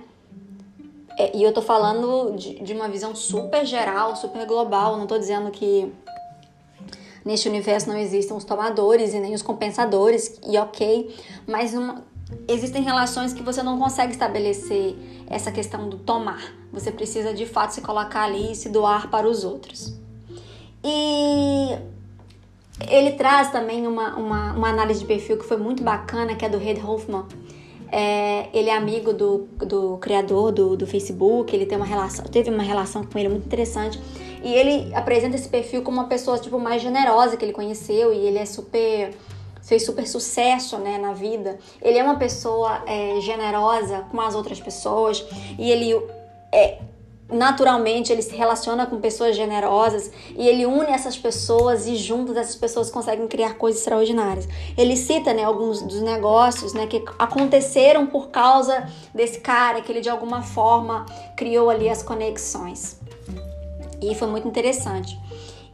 É, 1.19 1.35
e 1.35 1.43
eu 1.43 1.53
tô 1.53 1.61
falando 1.61 2.37
de, 2.37 2.63
de, 2.63 2.73
uma 2.73 2.87
visão 2.87 3.13
super 3.13 3.65
geral, 3.65 4.15
super 4.15 4.47
global. 4.47 4.95
Não 4.95 5.05
tô 5.05 5.19
dizendo 5.19 5.51
que 5.51 5.91
neste 7.25 7.49
universo 7.49 7.89
não 7.89 7.97
existem 7.97 8.35
os 8.35 8.45
tomadores 8.45 9.13
e 9.13 9.19
nem 9.19 9.33
os 9.33 9.41
compensadores, 9.41 10.39
e 10.47 10.57
ok, 10.57 11.13
mas 11.45 11.73
uma, 11.73 12.01
existem 12.47 12.81
relações 12.81 13.33
que 13.33 13.43
você 13.43 13.61
não 13.61 13.77
consegue 13.77 14.13
estabelecer 14.13 14.95
essa 15.29 15.51
questão 15.51 15.89
do 15.89 15.97
tomar. 15.97 16.53
Você 16.71 16.93
precisa 16.93 17.33
de 17.33 17.45
fato 17.45 17.71
se 17.71 17.81
colocar 17.81 18.23
ali 18.23 18.53
e 18.53 18.55
se 18.55 18.69
doar 18.69 19.09
para 19.09 19.27
os 19.27 19.43
outros. 19.43 19.93
E 20.81 21.77
ele 22.89 23.11
traz 23.13 23.51
também 23.51 23.87
uma, 23.87 24.15
uma, 24.15 24.53
uma, 24.53 24.69
análise 24.69 24.99
de 25.01 25.05
perfil 25.05 25.37
que 25.37 25.45
foi 25.45 25.57
muito 25.57 25.83
bacana, 25.83 26.35
que 26.35 26.45
é 26.45 26.49
do 26.49 26.57
Red 26.57 26.81
Hoffman. 26.81 27.25
É, 27.91 28.47
ele 28.53 28.69
é 28.69 28.75
amigo 28.75 29.13
do, 29.13 29.47
do 29.59 29.97
criador 29.97 30.51
do, 30.51 30.75
do 30.75 30.87
Facebook, 30.87 31.55
ele 31.55 31.65
tem 31.65 31.77
uma 31.77 31.85
relação, 31.85 32.25
teve 32.25 32.49
uma 32.49 32.63
relação 32.63 33.03
com 33.03 33.19
ele 33.19 33.29
muito 33.29 33.45
interessante. 33.45 34.01
E 34.43 34.53
ele 34.53 34.93
apresenta 34.93 35.35
esse 35.35 35.47
perfil 35.47 35.83
como 35.83 35.97
uma 35.97 36.07
pessoa 36.07 36.37
tipo, 36.37 36.59
mais 36.59 36.81
generosa 36.81 37.37
que 37.37 37.45
ele 37.45 37.53
conheceu 37.53 38.13
e 38.13 38.17
ele 38.17 38.39
é 38.39 38.45
super 38.45 39.13
fez 39.61 39.85
super 39.85 40.05
sucesso 40.05 40.77
né, 40.77 40.97
na 40.97 41.13
vida. 41.13 41.57
Ele 41.81 41.97
é 41.97 42.03
uma 42.03 42.17
pessoa 42.17 42.83
é, 42.85 43.19
generosa 43.21 44.05
com 44.11 44.19
as 44.19 44.35
outras 44.35 44.59
pessoas 44.59 45.25
e 45.57 45.71
ele 45.71 45.95
é, 46.51 46.79
naturalmente 47.33 48.11
ele 48.11 48.21
se 48.21 48.35
relaciona 48.35 48.85
com 48.85 48.99
pessoas 48.99 49.35
generosas 49.35 50.11
e 50.37 50.47
ele 50.47 50.65
une 50.65 50.91
essas 50.91 51.17
pessoas 51.17 51.87
e 51.87 51.95
juntos 51.95 52.37
essas 52.37 52.55
pessoas 52.55 52.89
conseguem 52.89 53.27
criar 53.27 53.55
coisas 53.55 53.81
extraordinárias. 53.81 54.47
Ele 54.77 54.95
cita, 54.95 55.33
né, 55.33 55.43
alguns 55.43 55.81
dos 55.81 56.01
negócios, 56.01 56.73
né, 56.73 56.87
que 56.87 57.03
aconteceram 57.17 58.07
por 58.07 58.29
causa 58.29 58.87
desse 59.13 59.39
cara 59.39 59.81
que 59.81 59.91
ele 59.91 60.01
de 60.01 60.09
alguma 60.09 60.41
forma 60.41 61.05
criou 61.35 61.69
ali 61.69 61.89
as 61.89 62.03
conexões. 62.03 62.99
E 64.01 64.13
foi 64.15 64.27
muito 64.27 64.47
interessante. 64.47 65.17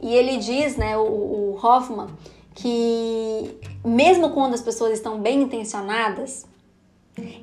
E 0.00 0.14
ele 0.14 0.38
diz, 0.38 0.76
né, 0.76 0.96
o, 0.96 1.02
o 1.02 1.58
Hoffman, 1.62 2.08
que 2.54 3.58
mesmo 3.84 4.30
quando 4.30 4.54
as 4.54 4.62
pessoas 4.62 4.92
estão 4.92 5.20
bem 5.20 5.42
intencionadas, 5.42 6.46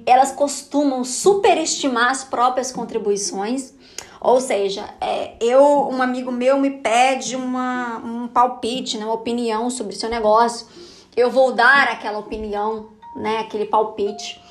elas 0.06 0.32
costumam 0.32 1.04
superestimar 1.04 2.10
as 2.10 2.24
próprias 2.24 2.72
contribuições 2.72 3.74
ou 4.20 4.42
seja, 4.42 4.88
é, 5.00 5.36
eu, 5.40 5.90
um 5.90 6.02
amigo 6.02 6.32
meu 6.32 6.60
me 6.60 6.72
pede 6.72 7.36
uma, 7.36 7.98
um 7.98 8.28
palpite, 8.28 8.98
né, 8.98 9.06
uma 9.06 9.14
opinião 9.14 9.70
sobre 9.70 9.96
seu 9.96 10.10
negócio. 10.10 10.68
Eu 11.16 11.30
vou 11.30 11.52
dar 11.52 11.88
aquela 11.88 12.20
opinião, 12.20 12.90
né, 13.16 13.40
aquele 13.40 13.66
palpite. 13.66 14.42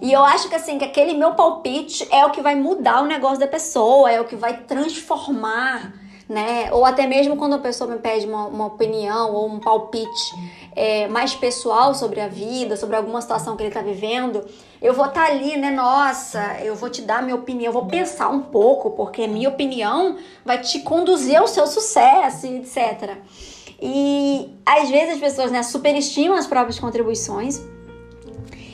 E 0.00 0.12
eu 0.12 0.22
acho 0.24 0.48
que 0.48 0.54
assim, 0.54 0.78
que 0.78 0.84
aquele 0.84 1.14
meu 1.14 1.34
palpite 1.34 2.06
é 2.10 2.24
o 2.26 2.30
que 2.30 2.42
vai 2.42 2.54
mudar 2.54 3.02
o 3.02 3.06
negócio 3.06 3.38
da 3.38 3.46
pessoa, 3.46 4.10
é 4.10 4.20
o 4.20 4.24
que 4.24 4.36
vai 4.36 4.58
transformar 4.62 6.03
né? 6.28 6.72
Ou 6.72 6.84
até 6.84 7.06
mesmo 7.06 7.36
quando 7.36 7.54
a 7.54 7.58
pessoa 7.58 7.90
me 7.90 7.98
pede 7.98 8.26
uma, 8.26 8.46
uma 8.46 8.66
opinião 8.66 9.32
ou 9.32 9.46
um 9.48 9.58
palpite 9.58 10.34
é, 10.74 11.06
mais 11.08 11.34
pessoal 11.34 11.94
sobre 11.94 12.20
a 12.20 12.28
vida, 12.28 12.76
sobre 12.76 12.96
alguma 12.96 13.20
situação 13.20 13.56
que 13.56 13.62
ele 13.62 13.68
está 13.68 13.82
vivendo, 13.82 14.44
eu 14.80 14.94
vou 14.94 15.06
estar 15.06 15.26
tá 15.26 15.32
ali, 15.32 15.56
né? 15.56 15.70
Nossa, 15.70 16.58
eu 16.62 16.74
vou 16.74 16.88
te 16.88 17.02
dar 17.02 17.22
minha 17.22 17.36
opinião, 17.36 17.66
eu 17.66 17.72
vou 17.72 17.86
pensar 17.86 18.28
um 18.28 18.40
pouco, 18.40 18.90
porque 18.90 19.26
minha 19.26 19.48
opinião 19.48 20.16
vai 20.44 20.60
te 20.60 20.80
conduzir 20.80 21.36
ao 21.36 21.46
seu 21.46 21.66
sucesso, 21.66 22.46
etc. 22.46 23.18
E 23.80 24.50
às 24.64 24.88
vezes 24.88 25.14
as 25.14 25.20
pessoas 25.20 25.50
né, 25.50 25.62
superestimam 25.62 26.36
as 26.36 26.46
próprias 26.46 26.78
contribuições 26.78 27.62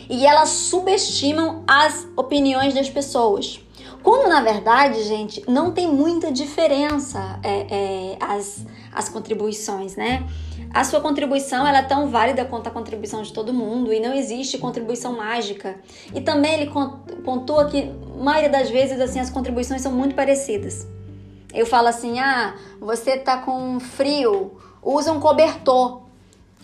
e 0.09 0.27
elas 0.27 0.49
subestimam 0.49 1.65
as 1.67 2.07
opiniões 2.17 2.75
das 2.75 2.91
pessoas. 2.91 3.61
Quando 4.03 4.29
na 4.29 4.41
verdade, 4.41 5.03
gente, 5.03 5.43
não 5.49 5.73
tem 5.73 5.89
muita 5.89 6.31
diferença 6.31 7.39
é, 7.43 7.67
é, 7.71 8.17
as, 8.21 8.65
as 8.93 9.09
contribuições, 9.09 9.97
né? 9.97 10.27
A 10.73 10.85
sua 10.85 11.01
contribuição 11.01 11.67
ela 11.67 11.79
é 11.79 11.83
tão 11.83 12.09
válida 12.09 12.45
quanto 12.45 12.69
a 12.69 12.71
contribuição 12.71 13.23
de 13.23 13.33
todo 13.33 13.53
mundo 13.53 13.93
e 13.93 13.99
não 13.99 14.15
existe 14.15 14.57
contribuição 14.57 15.17
mágica. 15.17 15.77
E 16.15 16.21
também 16.21 16.61
ele 16.61 16.71
pontua 17.25 17.65
que, 17.67 17.91
a 18.19 18.23
maioria 18.23 18.49
das 18.49 18.71
vezes, 18.71 19.01
assim, 19.01 19.19
as 19.19 19.31
contribuições 19.31 19.83
são 19.83 19.91
muito 19.91 20.15
parecidas. 20.15 20.87
Eu 21.53 21.67
falo 21.67 21.89
assim: 21.89 22.21
ah, 22.21 22.55
você 22.81 23.19
tá 23.19 23.39
com 23.39 23.81
frio, 23.81 24.53
usa 24.81 25.13
um 25.13 25.19
cobertor. 25.19 26.03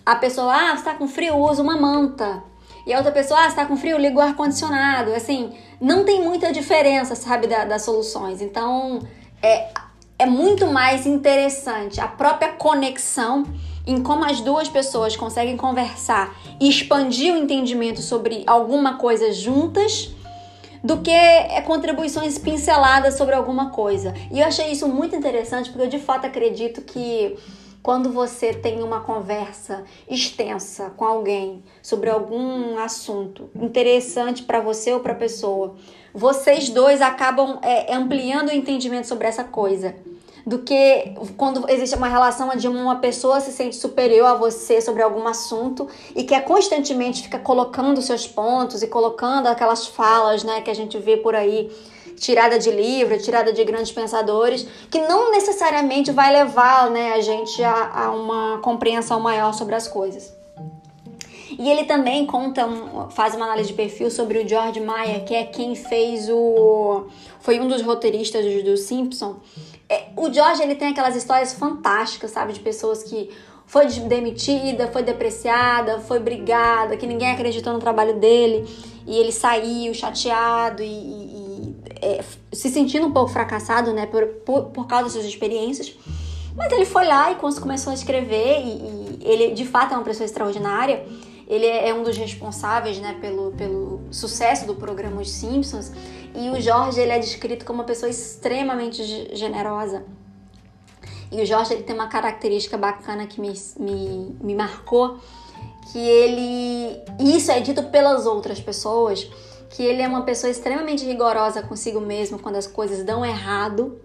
A 0.05 0.15
pessoa, 0.15 0.55
ah, 0.55 0.77
você 0.77 0.85
tá 0.85 0.95
com 0.95 1.09
frio, 1.09 1.37
usa 1.37 1.61
uma 1.61 1.77
manta. 1.77 2.45
E 2.87 2.95
a 2.95 2.99
outra 2.99 3.11
pessoa, 3.11 3.41
ah, 3.41 3.51
você 3.51 3.57
tá 3.57 3.67
com 3.67 3.77
frio, 3.77 3.99
liga 3.99 4.17
o 4.17 4.21
ar-condicionado. 4.21 5.13
Assim, 5.13 5.53
não 5.81 6.05
tem 6.05 6.23
muita 6.23 6.53
diferença, 6.53 7.17
sabe, 7.17 7.49
da, 7.49 7.65
das 7.65 7.83
soluções. 7.83 8.41
Então, 8.41 9.01
é, 9.43 9.69
é 10.17 10.25
muito 10.25 10.69
mais 10.69 11.05
interessante 11.05 12.01
a 12.01 12.07
própria 12.07 12.53
conexão 12.53 13.45
em 13.87 14.03
como 14.03 14.25
as 14.25 14.41
duas 14.41 14.69
pessoas 14.69 15.17
conseguem 15.17 15.57
conversar 15.57 16.35
e 16.61 16.69
expandir 16.69 17.35
o 17.35 17.37
entendimento 17.37 18.01
sobre 18.03 18.45
alguma 18.47 18.95
coisa 18.95 19.33
juntas 19.33 20.11
do 20.83 20.99
que 20.99 21.11
é, 21.11 21.61
contribuições 21.63 22.39
pinceladas 22.39 23.15
sobre 23.15 23.35
alguma 23.35 23.71
coisa. 23.71 24.15
E 24.31 24.41
eu 24.41 24.47
achei 24.47 24.71
isso 24.71 24.89
muito 24.89 25.17
interessante 25.17 25.71
porque 25.71 25.87
eu 25.87 25.91
de 25.91 25.99
fato 25.99 26.27
acredito 26.27 26.83
que 26.83 27.37
quando 27.87 28.11
você 28.11 28.53
tem 28.53 28.83
uma 28.83 28.99
conversa 28.99 29.85
extensa 30.11 30.91
com 30.97 31.05
alguém 31.05 31.63
sobre 31.81 32.11
algum 32.11 32.77
assunto 32.81 33.49
interessante 33.55 34.43
para 34.43 34.59
você 34.59 34.93
ou 34.93 34.99
para 34.99 35.13
a 35.13 35.17
pessoa, 35.17 35.77
vocês 36.13 36.69
dois 36.69 37.01
acabam 37.01 37.61
é, 37.63 37.95
ampliando 37.95 38.49
o 38.49 38.53
entendimento 38.53 39.07
sobre 39.07 39.29
essa 39.29 39.45
coisa. 39.45 39.95
Do 40.45 40.59
que 40.59 41.15
quando 41.37 41.71
existe 41.71 41.95
uma 41.95 42.09
relação 42.09 42.49
onde 42.49 42.67
uma 42.67 42.97
pessoa 42.97 43.39
se 43.39 43.53
sente 43.53 43.77
superior 43.77 44.27
a 44.27 44.35
você 44.35 44.81
sobre 44.81 45.03
algum 45.03 45.25
assunto 45.29 45.87
e 46.17 46.25
que 46.25 46.35
é 46.35 46.41
constantemente 46.41 47.23
fica 47.23 47.39
colocando 47.39 48.03
seus 48.03 48.27
pontos 48.27 48.83
e 48.83 48.89
colocando 48.89 49.47
aquelas 49.47 49.87
falas, 49.87 50.43
né, 50.43 50.61
que 50.61 50.71
a 50.71 50.75
gente 50.75 50.99
vê 50.99 51.17
por 51.17 51.37
aí, 51.37 51.71
tirada 52.17 52.59
de 52.59 52.71
livro, 52.71 53.19
tirada 53.19 53.53
de 53.53 53.65
grandes 53.65 53.93
pensadores, 53.93 54.67
que 54.91 55.01
não 55.01 55.31
necessariamente 55.31 56.11
vai 56.11 56.33
levar, 56.33 56.91
né, 56.91 57.13
a 57.13 57.21
gente 57.21 57.63
a, 57.63 58.07
a 58.07 58.11
uma 58.11 58.59
compreensão 58.59 59.21
maior 59.21 59.53
sobre 59.53 59.75
as 59.75 59.87
coisas. 59.87 60.35
E 61.59 61.71
ele 61.71 61.85
também 61.85 62.27
conta, 62.27 62.67
um, 62.67 63.09
faz 63.11 63.35
uma 63.35 63.47
análise 63.47 63.69
de 63.69 63.75
perfil 63.75 64.11
sobre 64.11 64.39
o 64.39 64.49
George 64.49 64.81
Maia, 64.81 65.21
que 65.21 65.35
é 65.35 65.45
quem 65.45 65.75
fez 65.75 66.29
o. 66.29 67.07
Foi 67.41 67.61
um 67.61 67.69
dos 67.69 67.83
roteiristas 67.83 68.45
do, 68.65 68.77
Simpson. 68.77 69.37
É, 69.89 70.07
o 70.17 70.33
George 70.33 70.63
ele 70.63 70.75
tem 70.75 70.89
aquelas 70.89 71.15
histórias 71.15 71.55
fantásticas, 71.55 72.33
sabe? 72.33 72.53
De 72.53 72.61
pessoas 72.61 73.05
que 73.05 73.31
foi 73.65 73.87
demitida, 73.87 74.89
foi 74.89 75.03
depreciada, 75.03 76.01
foi 76.01 76.19
brigada, 76.19 76.97
que 76.97 77.07
ninguém 77.07 77.31
acreditou 77.31 77.73
no 77.73 77.79
trabalho 77.79 78.19
dele 78.19 78.67
e 79.07 79.17
ele 79.17 79.33
saiu 79.33 79.95
chateado 79.95 80.83
e, 80.83 80.87
e 80.87 81.46
é, 82.01 82.25
se 82.53 82.69
sentindo 82.69 83.07
um 83.07 83.13
pouco 83.13 83.31
fracassado, 83.31 83.93
né? 83.93 84.07
Por, 84.07 84.27
por, 84.45 84.65
por 84.67 84.87
causa 84.87 85.05
das 85.05 85.13
suas 85.13 85.25
experiências. 85.25 85.95
Mas 86.57 86.73
ele 86.73 86.87
foi 86.87 87.07
lá 87.07 87.33
e 87.33 87.37
começou 87.37 87.91
a 87.91 87.95
escrever 87.95 88.61
e, 88.61 88.69
e 88.69 89.19
ele 89.21 89.53
de 89.53 89.65
fato 89.67 89.93
é 89.93 89.97
uma 89.97 90.05
pessoa 90.05 90.25
extraordinária. 90.25 91.07
Ele 91.47 91.67
é 91.67 91.95
um 91.95 92.03
dos 92.03 92.17
responsáveis, 92.17 92.99
né, 92.99 93.17
pelo, 93.21 93.53
pelo 93.53 94.01
sucesso 94.11 94.67
do 94.67 94.75
programa 94.75 95.21
Os 95.21 95.31
Simpsons. 95.31 95.93
E 96.35 96.51
o 96.51 96.61
Jorge 96.61 97.01
ele 97.01 97.13
é 97.13 97.19
descrito 97.19 97.65
como 97.65 97.81
uma 97.81 97.85
pessoa 97.85 98.11
extremamente 98.11 99.03
generosa. 99.37 100.05
E 101.31 101.41
o 101.41 101.47
Jorge 101.47 101.75
ele 101.75 101.83
tem 101.83 101.95
uma 101.95 102.09
característica 102.09 102.77
bacana 102.77 103.27
que 103.27 103.41
me, 103.41 103.53
me, 103.79 104.37
me 104.41 104.55
marcou, 104.55 105.19
que 105.93 105.99
ele. 105.99 107.01
Isso 107.21 107.51
é 107.51 107.61
dito 107.61 107.83
pelas 107.85 108.27
outras 108.27 108.61
pessoas, 108.61 109.29
que 109.71 109.83
ele 109.83 110.03
é 110.03 110.09
uma 110.09 110.23
pessoa 110.23 110.51
extremamente 110.51 111.05
rigorosa 111.05 111.63
consigo 111.63 112.01
mesmo 112.01 112.39
quando 112.39 112.57
as 112.57 112.67
coisas 112.67 113.05
dão 113.05 113.25
errado, 113.25 114.01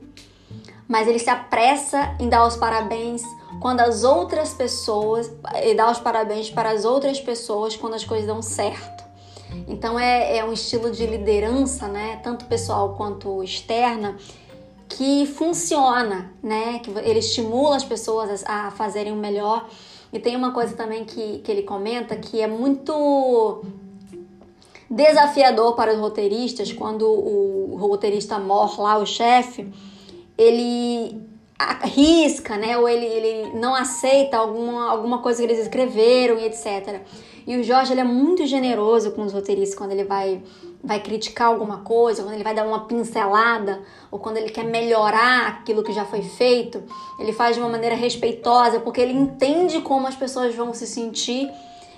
mas 0.88 1.08
ele 1.08 1.20
se 1.20 1.30
apressa 1.30 2.16
em 2.20 2.28
dar 2.28 2.46
os 2.46 2.58
parabéns 2.58 3.24
quando 3.62 3.80
as 3.80 4.04
outras 4.04 4.54
pessoas. 4.54 5.32
e 5.64 5.74
dá 5.74 5.90
os 5.90 6.00
parabéns 6.00 6.50
para 6.50 6.72
as 6.72 6.84
outras 6.84 7.20
pessoas 7.20 7.76
quando 7.76 7.94
as 7.94 8.04
coisas 8.04 8.28
dão 8.28 8.42
certo. 8.42 9.02
Então 9.68 10.00
é, 10.00 10.38
é 10.38 10.46
um 10.46 10.54
estilo 10.54 10.92
de 10.92 11.06
liderança, 11.06 11.88
né, 11.88 12.20
tanto 12.24 12.46
pessoal 12.46 12.96
quanto 12.96 13.44
externa, 13.44 14.18
que 14.88 15.26
funciona, 15.26 16.32
né, 16.42 16.80
que 16.80 16.90
ele 16.90 17.20
estimula 17.20 17.76
as 17.76 17.84
pessoas 17.84 18.44
a, 18.46 18.68
a 18.68 18.72
fazerem 18.72 19.14
o 19.14 19.16
melhor. 19.16 19.68
E 20.12 20.20
tem 20.20 20.36
uma 20.36 20.52
coisa 20.52 20.76
também 20.76 21.06
que, 21.06 21.40
que 21.40 21.52
ele 21.52 21.64
comenta 21.64 22.16
que 22.18 22.42
é 22.42 22.48
muito 22.48 23.64
desafiador 24.92 25.74
para 25.74 25.94
os 25.94 26.00
roteiristas 26.00 26.74
quando 26.74 27.08
o 27.08 27.78
roteirista 27.78 28.38
morre 28.38 28.82
lá, 28.82 28.98
o 28.98 29.06
chefe, 29.06 29.72
ele 30.38 31.22
arrisca, 31.58 32.58
né? 32.58 32.78
Ou 32.78 32.90
ele, 32.90 33.06
ele 33.06 33.60
não 33.60 33.74
aceita 33.74 34.38
alguma, 34.38 34.90
alguma 34.92 35.20
coisa 35.20 35.40
que 35.40 35.46
eles 35.46 35.60
escreveram 35.60 36.38
e 36.38 36.46
etc. 36.46 37.02
E 37.48 37.58
o 37.58 37.64
Jorge 37.64 37.94
ele 37.94 38.02
é 38.02 38.06
muito 38.06 38.46
generoso 38.46 39.12
com 39.12 39.24
os 39.24 39.32
roteiristas 39.32 39.78
quando 39.78 39.92
ele 39.92 40.04
vai, 40.04 40.44
vai 40.84 41.00
criticar 41.00 41.48
alguma 41.48 41.78
coisa, 41.80 42.22
quando 42.24 42.36
ele 42.36 42.44
vai 42.44 42.54
dar 42.54 42.68
uma 42.68 42.86
pincelada, 42.86 43.82
ou 44.12 44.20
quando 44.20 44.38
ele 44.38 44.50
quer 44.50 44.66
melhorar 44.66 45.48
aquilo 45.48 45.84
que 45.84 45.94
já 45.94 46.06
foi 46.06 46.22
feito. 46.22 46.84
Ele 47.18 47.32
faz 47.32 47.56
de 47.56 47.62
uma 47.62 47.70
maneira 47.70 47.96
respeitosa, 47.96 48.80
porque 48.82 49.00
ele 49.00 49.14
entende 49.14 49.82
como 49.82 50.06
as 50.06 50.16
pessoas 50.16 50.54
vão 50.54 50.74
se 50.74 50.86
sentir 50.86 51.50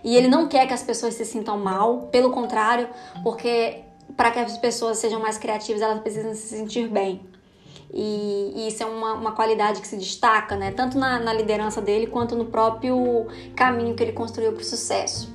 e 0.04 0.16
ele 0.16 0.28
não 0.28 0.48
quer 0.48 0.68
que 0.68 0.74
as 0.74 0.84
pessoas 0.84 1.14
se 1.14 1.26
sintam 1.26 1.58
mal, 1.58 2.10
pelo 2.12 2.32
contrário, 2.32 2.90
porque 3.24 3.82
para 4.18 4.32
que 4.32 4.40
as 4.40 4.58
pessoas 4.58 4.98
sejam 4.98 5.20
mais 5.20 5.38
criativas, 5.38 5.82
elas 5.82 6.02
precisam 6.02 6.34
se 6.34 6.48
sentir 6.48 6.88
bem. 6.88 7.22
E, 7.94 8.54
e, 8.56 8.68
isso 8.68 8.82
é 8.82 8.86
uma, 8.86 9.14
uma 9.14 9.32
qualidade 9.34 9.80
que 9.80 9.88
se 9.88 9.96
destaca, 9.98 10.56
né? 10.56 10.72
Tanto 10.72 10.98
na, 10.98 11.20
na 11.20 11.32
liderança 11.32 11.80
dele 11.80 12.08
quanto 12.08 12.36
no 12.36 12.46
próprio 12.46 13.28
caminho 13.56 13.96
que 13.96 14.02
ele 14.02 14.14
construiu 14.14 14.52
para 14.52 14.62
o 14.62 14.66
sucesso. 14.66 15.34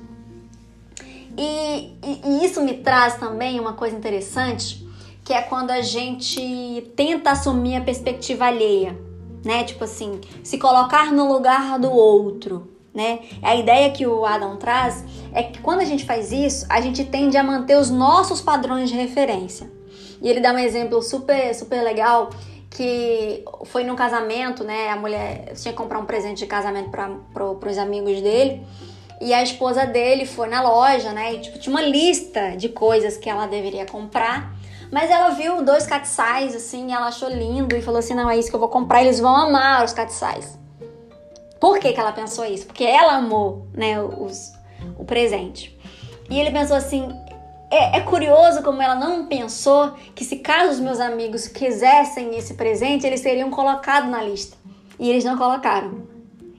E, 1.37 1.95
e, 2.03 2.21
e 2.25 2.45
isso 2.45 2.61
me 2.61 2.75
traz 2.75 3.15
também 3.15 3.59
uma 3.59 3.73
coisa 3.73 3.95
interessante, 3.95 4.85
que 5.23 5.31
é 5.31 5.41
quando 5.41 5.71
a 5.71 5.81
gente 5.81 6.91
tenta 6.97 7.31
assumir 7.31 7.77
a 7.77 7.81
perspectiva 7.81 8.45
alheia, 8.45 8.99
né? 9.43 9.63
Tipo 9.63 9.85
assim, 9.85 10.19
se 10.43 10.57
colocar 10.57 11.13
no 11.13 11.31
lugar 11.31 11.79
do 11.79 11.89
outro, 11.89 12.78
né? 12.99 13.19
A 13.41 13.55
ideia 13.55 13.89
que 13.91 14.05
o 14.05 14.25
Adam 14.25 14.57
traz 14.57 15.05
é 15.33 15.41
que 15.41 15.61
quando 15.61 15.79
a 15.79 15.85
gente 15.85 16.03
faz 16.03 16.33
isso, 16.33 16.65
a 16.67 16.81
gente 16.81 17.05
tende 17.05 17.37
a 17.37 17.43
manter 17.43 17.77
os 17.77 17.89
nossos 17.89 18.41
padrões 18.41 18.89
de 18.89 18.95
referência. 18.95 19.71
E 20.21 20.27
ele 20.27 20.41
dá 20.41 20.51
um 20.51 20.59
exemplo 20.59 21.01
super, 21.01 21.55
super 21.55 21.81
legal 21.81 22.29
que 22.69 23.43
foi 23.65 23.85
num 23.85 23.95
casamento, 23.95 24.65
né? 24.65 24.89
A 24.89 24.97
mulher 24.97 25.53
tinha 25.55 25.71
que 25.71 25.77
comprar 25.77 25.97
um 25.97 26.05
presente 26.05 26.39
de 26.39 26.45
casamento 26.45 26.89
para 26.89 27.09
pro, 27.33 27.57
os 27.65 27.77
amigos 27.77 28.21
dele. 28.21 28.61
E 29.21 29.33
a 29.33 29.41
esposa 29.41 29.85
dele 29.85 30.25
foi 30.25 30.49
na 30.49 30.61
loja, 30.61 31.13
né? 31.13 31.33
E 31.35 31.39
tipo, 31.39 31.57
tinha 31.57 31.73
uma 31.73 31.81
lista 31.81 32.57
de 32.57 32.67
coisas 32.67 33.15
que 33.15 33.29
ela 33.29 33.47
deveria 33.47 33.85
comprar. 33.85 34.53
Mas 34.91 35.09
ela 35.09 35.29
viu 35.29 35.63
dois 35.63 35.87
catiçais, 35.87 36.53
assim, 36.53 36.91
ela 36.91 37.07
achou 37.07 37.29
lindo 37.29 37.75
e 37.77 37.81
falou 37.81 37.99
assim: 37.99 38.13
não, 38.13 38.29
é 38.29 38.37
isso 38.37 38.49
que 38.49 38.55
eu 38.55 38.59
vou 38.59 38.69
comprar, 38.69 39.01
eles 39.01 39.19
vão 39.19 39.35
amar 39.35 39.85
os 39.85 39.93
catiçais. 39.93 40.59
Por 41.59 41.79
que, 41.79 41.91
que 41.91 41.99
ela 41.99 42.11
pensou 42.11 42.45
isso? 42.45 42.65
Porque 42.65 42.83
ela 42.83 43.17
amou, 43.17 43.67
né, 43.73 44.01
os, 44.01 44.53
o 44.97 45.03
presente. 45.03 45.77
E 46.29 46.39
ele 46.39 46.51
pensou 46.51 46.75
assim: 46.75 47.09
é, 47.69 47.97
é, 47.97 48.01
curioso 48.01 48.63
como 48.63 48.81
ela 48.81 48.95
não 48.95 49.27
pensou 49.27 49.91
que 50.15 50.23
se 50.23 50.37
caso 50.37 50.71
os 50.71 50.79
meus 50.79 50.99
amigos 50.99 51.47
quisessem 51.47 52.35
esse 52.37 52.53
presente, 52.53 53.05
eles 53.05 53.19
seriam 53.19 53.49
colocados 53.49 54.09
na 54.09 54.23
lista. 54.23 54.57
E 54.97 55.09
eles 55.09 55.23
não 55.23 55.37
colocaram. 55.37 56.07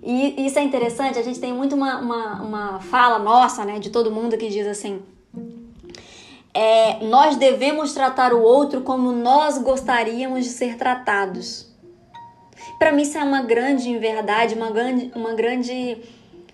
E 0.03 0.47
isso 0.47 0.59
é 0.59 0.63
interessante, 0.63 1.19
a 1.19 1.23
gente 1.23 1.39
tem 1.39 1.53
muito 1.53 1.75
uma, 1.75 1.99
uma, 1.99 2.43
uma 2.43 2.81
fala 2.81 3.19
nossa, 3.19 3.65
né, 3.65 3.79
de 3.79 3.91
todo 3.91 4.11
mundo 4.11 4.39
que 4.39 4.49
diz 4.49 4.67
assim: 4.67 5.03
é, 6.55 7.05
nós 7.05 7.37
devemos 7.37 7.93
tratar 7.93 8.33
o 8.33 8.43
outro 8.43 8.81
como 8.81 9.13
nós 9.13 9.59
gostaríamos 9.59 10.45
de 10.45 10.51
ser 10.51 10.77
tratados. 10.77 11.70
Para 12.79 12.93
mim, 12.93 13.03
isso 13.03 13.19
é 13.19 13.23
uma 13.23 13.43
grande 13.43 13.97
verdade, 13.99 14.55
uma 14.55 14.71
grande, 14.71 15.11
uma 15.15 15.35
grande 15.35 15.99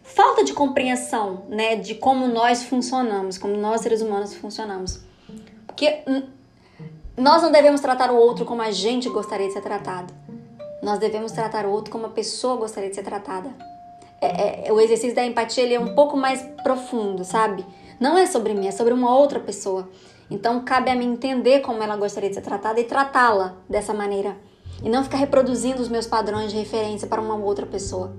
falta 0.03 0.45
de 0.45 0.53
compreensão, 0.53 1.43
né, 1.49 1.77
de 1.77 1.95
como 1.97 2.29
nós 2.29 2.63
funcionamos, 2.63 3.37
como 3.37 3.57
nós 3.57 3.81
seres 3.81 4.01
humanos 4.01 4.35
funcionamos. 4.35 5.01
Porque 5.67 6.03
nós 7.17 7.43
não 7.43 7.51
devemos 7.51 7.81
tratar 7.81 8.11
o 8.11 8.17
outro 8.17 8.45
como 8.45 8.63
a 8.63 8.71
gente 8.71 9.09
gostaria 9.09 9.47
de 9.47 9.53
ser 9.53 9.63
tratado. 9.63 10.15
Nós 10.83 10.99
devemos 10.99 11.33
tratar 11.33 11.67
o 11.67 11.71
outro 11.71 11.91
como 11.91 12.07
a 12.07 12.11
pessoa 12.11 12.57
gostaria 12.57 12.89
de 12.89 12.95
ser 12.95 13.03
tratada. 13.03 13.51
É, 14.21 14.69
é, 14.69 14.73
o 14.73 14.81
exercício 14.81 15.15
da 15.15 15.25
empatia 15.25 15.65
ele 15.65 15.75
é 15.75 15.81
um 15.81 15.95
pouco 15.95 16.17
mais 16.17 16.43
profundo, 16.63 17.25
sabe? 17.25 17.65
Não 17.99 18.17
é 18.17 18.27
sobre 18.27 18.55
mim, 18.55 18.67
é 18.67 18.71
sobre 18.71 18.93
uma 18.93 19.15
outra 19.15 19.41
pessoa. 19.41 19.89
Então 20.31 20.65
cabe 20.65 20.91
a 20.91 20.95
mim 20.95 21.13
entender 21.13 21.61
como 21.61 21.83
ela 21.83 21.97
gostaria 21.97 22.29
de 22.29 22.35
ser 22.35 22.43
tratada 22.43 22.81
e 22.81 22.85
tratá-la 22.85 23.57
dessa 23.69 23.93
maneira. 23.93 24.37
E 24.83 24.89
não 24.89 25.03
ficar 25.03 25.19
reproduzindo 25.19 25.81
os 25.81 25.89
meus 25.89 26.07
padrões 26.07 26.53
de 26.53 26.59
referência 26.59 27.09
para 27.09 27.21
uma 27.21 27.35
outra 27.35 27.67
pessoa 27.67 28.15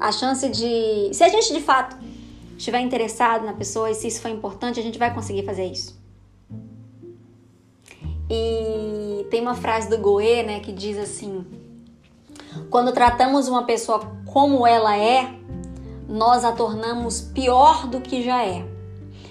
a 0.00 0.12
chance 0.12 0.48
de. 0.48 1.10
Se 1.12 1.24
a 1.24 1.28
gente 1.28 1.52
de 1.52 1.60
fato 1.60 1.96
estiver 2.56 2.80
interessado 2.80 3.44
na 3.44 3.52
pessoa 3.52 3.90
e 3.90 3.94
se 3.94 4.08
isso 4.08 4.20
for 4.20 4.30
importante, 4.30 4.78
a 4.78 4.82
gente 4.82 4.98
vai 4.98 5.12
conseguir 5.12 5.44
fazer 5.44 5.66
isso. 5.66 5.98
E 8.30 9.26
tem 9.30 9.40
uma 9.40 9.54
frase 9.54 9.88
do 9.88 9.98
Goê, 9.98 10.42
né, 10.42 10.60
que 10.60 10.72
diz 10.72 10.98
assim: 10.98 11.44
Quando 12.70 12.92
tratamos 12.92 13.48
uma 13.48 13.64
pessoa 13.64 14.00
como 14.26 14.66
ela 14.66 14.96
é, 14.96 15.34
nós 16.08 16.44
a 16.44 16.52
tornamos 16.52 17.20
pior 17.20 17.86
do 17.86 18.00
que 18.00 18.22
já 18.22 18.44
é. 18.44 18.66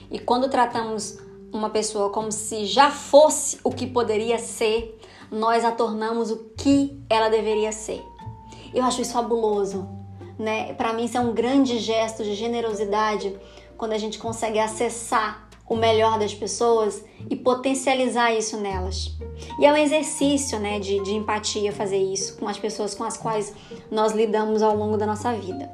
E 0.10 0.19
quando 0.19 0.49
tratamos 0.49 1.17
uma 1.51 1.69
pessoa 1.69 2.10
como 2.10 2.32
se 2.32 2.65
já 2.65 2.91
fosse 2.91 3.60
o 3.63 3.71
que 3.71 3.88
poderia 3.88 4.38
ser, 4.38 4.96
nós 5.32 5.63
a 5.66 5.72
tornamos 5.72 6.32
o 6.32 6.52
que 6.58 7.04
ela 7.10 7.30
deveria 7.30 7.72
ser. 7.72 8.04
Eu 8.74 8.84
acho 8.84 9.02
isso 9.02 9.13
fabuloso, 9.13 9.88
né? 10.38 10.74
Para 10.74 10.94
mim 10.94 11.06
isso 11.06 11.18
é 11.18 11.20
um 11.20 11.34
grande 11.34 11.80
gesto 11.80 12.24
de 12.24 12.36
generosidade 12.36 13.38
quando 13.78 13.94
a 13.94 13.98
gente 13.98 14.18
consegue 14.18 14.60
acessar 14.60 15.48
o 15.70 15.76
melhor 15.76 16.18
das 16.18 16.34
pessoas 16.34 17.04
e 17.30 17.36
potencializar 17.36 18.34
isso 18.34 18.58
nelas. 18.58 19.12
E 19.60 19.66
é 19.66 19.72
um 19.72 19.78
exercício 19.78 20.60
né, 20.60 20.80
de, 20.80 21.02
de 21.04 21.13
empatia 21.13 21.74
fazer 21.74 21.98
isso 21.98 22.38
com 22.38 22.48
as 22.48 22.58
pessoas 22.58 22.96
com 22.96 23.04
as 23.04 23.18
quais 23.18 23.54
nós 23.92 24.13
lidamos 24.13 24.62
ao 24.62 24.76
longo 24.76 24.98
da 24.98 25.06
nossa 25.06 25.34
vida. 25.34 25.70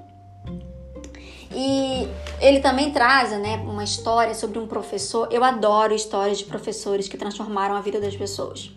E 1.55 2.07
ele 2.41 2.59
também 2.59 2.91
traz 2.91 3.31
né, 3.31 3.57
uma 3.57 3.83
história 3.83 4.33
sobre 4.33 4.57
um 4.57 4.65
professor. 4.65 5.27
Eu 5.31 5.43
adoro 5.43 5.93
histórias 5.93 6.39
de 6.39 6.45
professores 6.45 7.07
que 7.07 7.15
transformaram 7.15 7.75
a 7.75 7.81
vida 7.81 8.01
das 8.01 8.15
pessoas. 8.15 8.71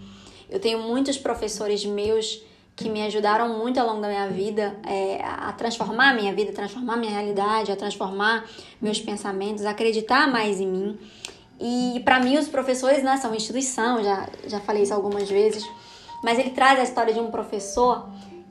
Eu 0.49 0.61
tenho 0.61 0.81
muitos 0.81 1.19
professores 1.19 1.85
meus 1.85 2.43
que 2.77 2.91
me 2.91 3.03
ajudaram 3.03 3.59
muito 3.59 3.81
ao 3.81 3.87
longo 3.87 4.03
da 4.03 4.09
minha 4.09 4.29
vida 4.29 4.77
é, 4.87 5.19
a 5.23 5.51
transformar 5.53 6.11
a 6.11 6.15
minha 6.15 6.35
vida, 6.35 6.53
transformar 6.53 6.97
minha 6.97 7.11
realidade, 7.11 7.73
a 7.73 7.77
transformar 7.77 8.45
meus 8.81 9.01
pensamentos, 9.01 9.65
a 9.65 9.71
acreditar 9.71 10.31
mais 10.31 10.61
em 10.61 10.67
mim. 10.67 10.99
E 11.59 12.03
para 12.05 12.21
mim 12.21 12.37
os 12.37 12.49
professores 12.49 13.03
né, 13.03 13.17
são 13.17 13.35
instituição, 13.35 14.05
já, 14.05 14.29
já 14.47 14.61
falei 14.61 14.83
isso 14.83 14.93
algumas 14.93 15.29
vezes, 15.29 15.65
mas 16.23 16.39
ele 16.39 16.51
traz 16.51 16.79
a 16.79 16.83
história 16.83 17.15
de 17.15 17.21
um 17.21 17.31
professor 17.31 18.07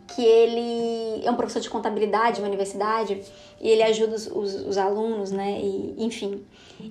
que 0.07 0.23
ele 0.23 1.25
é 1.25 1.31
um 1.31 1.35
professor 1.35 1.59
de 1.59 1.69
contabilidade 1.69 2.39
uma 2.39 2.47
universidade 2.47 3.21
e 3.59 3.69
ele 3.69 3.83
ajuda 3.83 4.15
os, 4.15 4.27
os, 4.27 4.55
os 4.67 4.77
alunos, 4.77 5.31
né? 5.31 5.59
E, 5.61 5.95
enfim. 5.97 6.43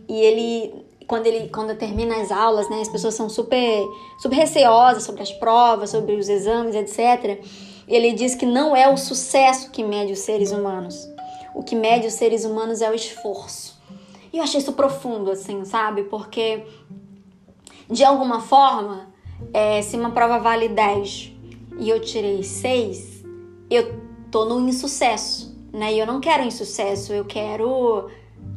E 0.09 0.21
ele 0.21 0.75
quando 1.07 1.27
ele 1.27 1.49
quando 1.49 1.77
termina 1.77 2.17
as 2.21 2.31
aulas, 2.31 2.69
né, 2.69 2.81
as 2.81 2.89
pessoas 2.89 3.15
são 3.15 3.29
super 3.29 3.87
super 4.19 4.37
receosas 4.37 5.03
sobre 5.03 5.23
as 5.23 5.33
provas, 5.33 5.91
sobre 5.91 6.15
os 6.15 6.29
exames, 6.29 6.75
etc. 6.75 7.43
Ele 7.87 8.13
diz 8.13 8.35
que 8.35 8.47
não 8.47 8.75
é 8.75 8.89
o 8.89 8.97
sucesso 8.97 9.71
que 9.71 9.83
mede 9.83 10.13
os 10.13 10.21
seres 10.21 10.53
humanos. 10.53 11.09
O 11.55 11.63
que 11.63 11.77
mede 11.77 12.07
os 12.07 12.15
seres 12.15 12.45
humanos 12.45 12.81
é 12.81 12.91
o 12.91 12.95
esforço. 12.95 13.79
E 14.33 14.39
eu 14.39 14.43
achei 14.43 14.59
isso 14.59 14.73
profundo, 14.73 15.31
assim, 15.31 15.65
sabe? 15.65 16.05
Porque 16.05 16.65
de 17.89 18.03
alguma 18.03 18.41
forma, 18.41 19.13
é, 19.53 19.83
se 19.83 19.97
uma 19.97 20.11
prova 20.11 20.39
vale 20.39 20.69
10 20.69 21.33
e 21.79 21.89
eu 21.91 22.01
tirei 22.01 22.43
6, 22.43 23.25
eu 23.71 24.01
tô 24.31 24.47
no 24.47 24.67
insucesso, 24.69 25.55
né? 25.73 25.93
E 25.93 25.99
eu 25.99 26.07
não 26.07 26.21
quero 26.21 26.43
insucesso, 26.43 27.13
eu 27.13 27.25
quero 27.25 28.09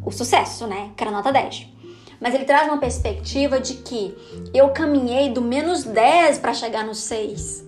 o 0.03 0.11
sucesso, 0.11 0.65
né? 0.65 0.91
Quero 0.95 1.11
nota 1.11 1.31
10 1.31 1.76
mas 2.19 2.33
ele 2.33 2.45
traz 2.45 2.67
uma 2.67 2.77
perspectiva 2.77 3.59
de 3.59 3.75
que 3.75 4.15
eu 4.53 4.69
caminhei 4.69 5.29
do 5.29 5.41
menos 5.41 5.83
10 5.83 6.39
para 6.39 6.53
chegar 6.53 6.85
no 6.85 6.95
6. 6.95 7.65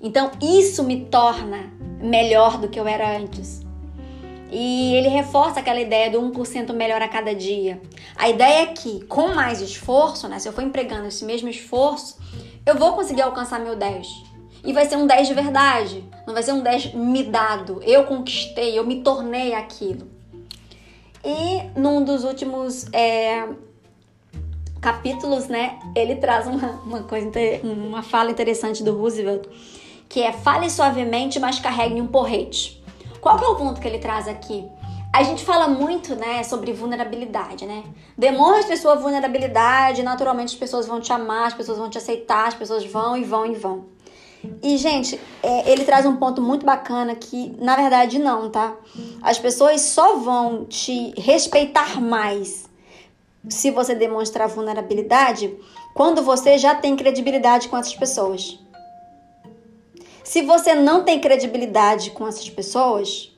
Então 0.00 0.30
isso 0.40 0.82
me 0.84 1.06
torna 1.06 1.72
melhor 2.00 2.58
do 2.58 2.68
que 2.68 2.78
eu 2.78 2.86
era 2.86 3.18
antes. 3.18 3.66
E 4.50 4.94
ele 4.94 5.08
reforça 5.08 5.60
aquela 5.60 5.80
ideia 5.80 6.10
do 6.10 6.20
1% 6.20 6.72
melhor 6.72 7.02
a 7.02 7.08
cada 7.08 7.34
dia. 7.34 7.80
A 8.16 8.28
ideia 8.28 8.62
é 8.62 8.66
que, 8.66 9.04
com 9.04 9.28
mais 9.34 9.60
esforço, 9.60 10.26
né, 10.26 10.38
se 10.38 10.48
eu 10.48 10.52
for 10.52 10.64
empregando 10.64 11.06
esse 11.06 11.24
mesmo 11.24 11.48
esforço, 11.48 12.16
eu 12.64 12.74
vou 12.74 12.94
conseguir 12.94 13.22
alcançar 13.22 13.60
meu 13.60 13.76
10. 13.76 14.06
E 14.64 14.72
vai 14.72 14.86
ser 14.86 14.96
um 14.96 15.06
10 15.06 15.28
de 15.28 15.34
verdade. 15.34 16.04
Não 16.26 16.32
vai 16.32 16.42
ser 16.42 16.52
um 16.52 16.60
10 16.60 16.94
me 16.94 17.22
dado. 17.24 17.80
Eu 17.84 18.04
conquistei, 18.04 18.78
eu 18.78 18.86
me 18.86 19.02
tornei 19.02 19.54
aquilo. 19.54 20.17
E 21.28 21.78
num 21.78 22.02
dos 22.02 22.24
últimos 22.24 22.86
é, 22.90 23.46
capítulos, 24.80 25.46
né, 25.46 25.78
ele 25.94 26.16
traz 26.16 26.46
uma, 26.46 26.70
uma 26.86 27.02
coisa, 27.02 27.30
uma 27.62 28.02
fala 28.02 28.30
interessante 28.30 28.82
do 28.82 28.96
Roosevelt, 28.96 29.46
que 30.08 30.22
é 30.22 30.32
fale 30.32 30.70
suavemente, 30.70 31.38
mas 31.38 31.58
carregue 31.58 32.00
um 32.00 32.06
porrete. 32.06 32.82
Qual 33.20 33.38
que 33.38 33.44
é 33.44 33.48
o 33.48 33.56
ponto 33.56 33.78
que 33.78 33.86
ele 33.86 33.98
traz 33.98 34.26
aqui? 34.26 34.66
A 35.12 35.22
gente 35.22 35.44
fala 35.44 35.68
muito, 35.68 36.14
né, 36.14 36.42
sobre 36.42 36.72
vulnerabilidade, 36.72 37.66
né? 37.66 37.82
Demonstre 38.16 38.74
sua 38.78 38.94
vulnerabilidade, 38.94 40.02
naturalmente 40.02 40.54
as 40.54 40.58
pessoas 40.58 40.86
vão 40.86 40.98
te 40.98 41.12
amar, 41.12 41.48
as 41.48 41.54
pessoas 41.54 41.76
vão 41.76 41.90
te 41.90 41.98
aceitar, 41.98 42.48
as 42.48 42.54
pessoas 42.54 42.86
vão 42.86 43.16
e 43.18 43.24
vão 43.24 43.44
e 43.44 43.54
vão. 43.54 43.86
E, 44.62 44.76
gente, 44.76 45.18
é, 45.42 45.70
ele 45.70 45.84
traz 45.84 46.06
um 46.06 46.16
ponto 46.16 46.40
muito 46.40 46.64
bacana 46.64 47.14
que, 47.14 47.54
na 47.58 47.74
verdade, 47.76 48.18
não, 48.18 48.50
tá? 48.50 48.76
As 49.22 49.38
pessoas 49.38 49.80
só 49.80 50.16
vão 50.16 50.64
te 50.64 51.12
respeitar 51.20 52.00
mais 52.00 52.68
se 53.48 53.70
você 53.70 53.94
demonstrar 53.94 54.48
vulnerabilidade 54.48 55.56
quando 55.94 56.22
você 56.22 56.58
já 56.58 56.74
tem 56.74 56.94
credibilidade 56.96 57.68
com 57.68 57.76
essas 57.76 57.94
pessoas. 57.94 58.58
Se 60.22 60.42
você 60.42 60.74
não 60.74 61.04
tem 61.04 61.20
credibilidade 61.20 62.10
com 62.10 62.26
essas 62.28 62.48
pessoas, 62.50 63.32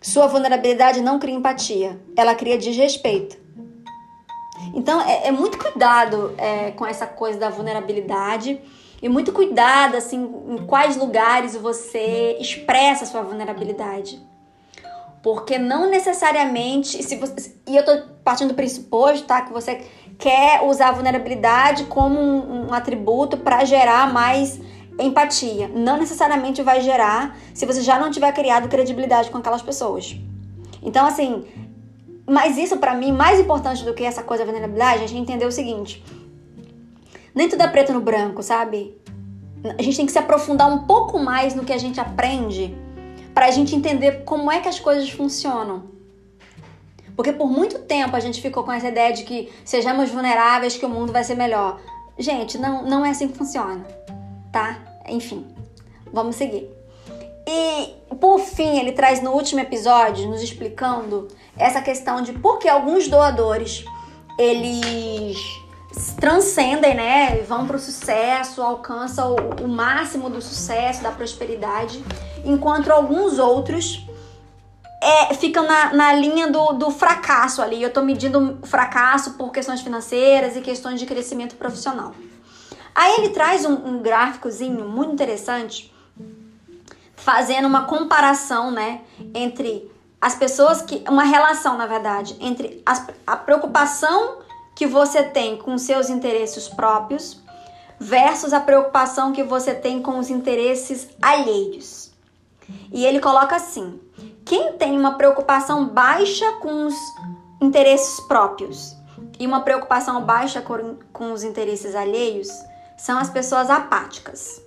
sua 0.00 0.26
vulnerabilidade 0.26 1.00
não 1.00 1.18
cria 1.18 1.34
empatia, 1.34 2.00
ela 2.16 2.34
cria 2.34 2.56
desrespeito. 2.56 3.38
Então 4.74 5.00
é, 5.00 5.28
é 5.28 5.32
muito 5.32 5.58
cuidado 5.58 6.34
é, 6.38 6.70
com 6.72 6.86
essa 6.86 7.06
coisa 7.06 7.38
da 7.38 7.50
vulnerabilidade 7.50 8.60
e 9.02 9.08
muito 9.08 9.32
cuidado 9.32 9.96
assim 9.96 10.22
em 10.48 10.58
quais 10.66 10.96
lugares 10.96 11.56
você 11.56 12.36
expressa 12.40 13.06
sua 13.06 13.22
vulnerabilidade. 13.22 14.20
Porque 15.22 15.58
não 15.58 15.88
necessariamente, 15.88 17.02
se 17.02 17.16
você, 17.16 17.54
e 17.66 17.76
eu 17.76 17.84
tô 17.84 17.92
partindo 18.24 18.48
do 18.48 18.54
pressuposto, 18.54 19.26
tá, 19.26 19.42
que 19.42 19.52
você 19.52 19.82
quer 20.18 20.62
usar 20.64 20.88
a 20.88 20.92
vulnerabilidade 20.92 21.84
como 21.84 22.18
um, 22.18 22.68
um 22.68 22.74
atributo 22.74 23.36
para 23.36 23.64
gerar 23.64 24.12
mais 24.12 24.60
empatia. 24.98 25.68
Não 25.68 25.98
necessariamente 25.98 26.62
vai 26.62 26.80
gerar 26.80 27.36
se 27.52 27.66
você 27.66 27.82
já 27.82 27.98
não 27.98 28.10
tiver 28.10 28.32
criado 28.32 28.68
credibilidade 28.68 29.30
com 29.30 29.38
aquelas 29.38 29.62
pessoas. 29.62 30.16
Então, 30.82 31.06
assim, 31.06 31.44
mas 32.26 32.56
isso 32.56 32.76
para 32.76 32.94
mim, 32.94 33.12
mais 33.12 33.40
importante 33.40 33.84
do 33.84 33.92
que 33.92 34.04
essa 34.04 34.22
coisa 34.22 34.44
da 34.44 34.50
vulnerabilidade, 34.50 35.02
é 35.02 35.04
a 35.04 35.08
gente 35.08 35.20
entender 35.20 35.46
o 35.46 35.52
seguinte: 35.52 36.02
nem 37.40 37.48
tudo 37.48 37.62
é 37.62 37.68
preto 37.68 37.90
no 37.90 38.02
branco, 38.02 38.42
sabe? 38.42 38.94
A 39.78 39.80
gente 39.80 39.96
tem 39.96 40.04
que 40.04 40.12
se 40.12 40.18
aprofundar 40.18 40.70
um 40.70 40.80
pouco 40.80 41.18
mais 41.18 41.54
no 41.54 41.64
que 41.64 41.72
a 41.72 41.78
gente 41.78 41.98
aprende 41.98 42.76
para 43.32 43.46
a 43.46 43.50
gente 43.50 43.74
entender 43.74 44.24
como 44.24 44.52
é 44.52 44.60
que 44.60 44.68
as 44.68 44.78
coisas 44.78 45.08
funcionam. 45.08 45.84
Porque 47.16 47.32
por 47.32 47.50
muito 47.50 47.78
tempo 47.78 48.14
a 48.14 48.20
gente 48.20 48.42
ficou 48.42 48.62
com 48.62 48.70
essa 48.70 48.88
ideia 48.88 49.14
de 49.14 49.24
que 49.24 49.50
sejamos 49.64 50.10
vulneráveis, 50.10 50.76
que 50.76 50.84
o 50.84 50.88
mundo 50.90 51.14
vai 51.14 51.24
ser 51.24 51.34
melhor. 51.34 51.80
Gente, 52.18 52.58
não, 52.58 52.84
não 52.84 53.06
é 53.06 53.08
assim 53.08 53.28
que 53.28 53.38
funciona, 53.38 53.86
tá? 54.52 54.78
Enfim, 55.08 55.46
vamos 56.12 56.36
seguir. 56.36 56.68
E 57.46 57.94
por 58.16 58.38
fim, 58.38 58.78
ele 58.78 58.92
traz 58.92 59.22
no 59.22 59.30
último 59.30 59.60
episódio, 59.60 60.28
nos 60.28 60.42
explicando 60.42 61.26
essa 61.56 61.80
questão 61.80 62.20
de 62.20 62.34
por 62.34 62.58
que 62.58 62.68
alguns 62.68 63.08
doadores 63.08 63.82
eles 64.38 65.38
transcendem, 66.20 66.94
né? 66.94 67.42
Vão 67.42 67.66
para 67.66 67.76
o 67.76 67.78
sucesso, 67.78 68.62
alcançam 68.62 69.34
o, 69.34 69.64
o 69.64 69.68
máximo 69.68 70.30
do 70.30 70.40
sucesso, 70.40 71.02
da 71.02 71.10
prosperidade, 71.10 72.04
enquanto 72.44 72.90
alguns 72.90 73.38
outros 73.38 74.06
é, 75.02 75.34
ficam 75.34 75.66
na, 75.66 75.92
na 75.92 76.12
linha 76.12 76.50
do, 76.50 76.72
do 76.72 76.90
fracasso 76.90 77.62
ali. 77.62 77.82
Eu 77.82 77.88
estou 77.88 78.04
medindo 78.04 78.58
fracasso 78.64 79.32
por 79.32 79.50
questões 79.50 79.80
financeiras 79.80 80.56
e 80.56 80.60
questões 80.60 81.00
de 81.00 81.06
crescimento 81.06 81.56
profissional. 81.56 82.14
Aí 82.94 83.16
ele 83.18 83.30
traz 83.30 83.64
um, 83.64 83.72
um 83.72 84.02
gráficozinho 84.02 84.88
muito 84.88 85.12
interessante, 85.12 85.92
fazendo 87.16 87.66
uma 87.66 87.84
comparação, 87.84 88.70
né, 88.70 89.00
entre 89.34 89.90
as 90.20 90.34
pessoas 90.34 90.82
que. 90.82 91.02
Uma 91.08 91.24
relação, 91.24 91.78
na 91.78 91.86
verdade, 91.86 92.36
entre 92.40 92.82
as, 92.84 93.06
a 93.26 93.36
preocupação 93.36 94.38
que 94.80 94.86
você 94.86 95.22
tem 95.22 95.58
com 95.58 95.76
seus 95.76 96.08
interesses 96.08 96.66
próprios 96.66 97.38
versus 97.98 98.54
a 98.54 98.60
preocupação 98.60 99.30
que 99.30 99.42
você 99.42 99.74
tem 99.74 100.00
com 100.00 100.18
os 100.18 100.30
interesses 100.30 101.06
alheios. 101.20 102.10
E 102.90 103.04
ele 103.04 103.20
coloca 103.20 103.54
assim: 103.54 104.00
quem 104.42 104.72
tem 104.78 104.98
uma 104.98 105.18
preocupação 105.18 105.86
baixa 105.86 106.50
com 106.62 106.86
os 106.86 106.94
interesses 107.60 108.20
próprios 108.20 108.96
e 109.38 109.46
uma 109.46 109.60
preocupação 109.60 110.24
baixa 110.24 110.62
com, 110.62 111.30
os 111.30 111.42
interesses 111.42 111.94
alheios 111.94 112.48
são 112.96 113.18
as 113.18 113.28
pessoas 113.28 113.68
apáticas. 113.68 114.62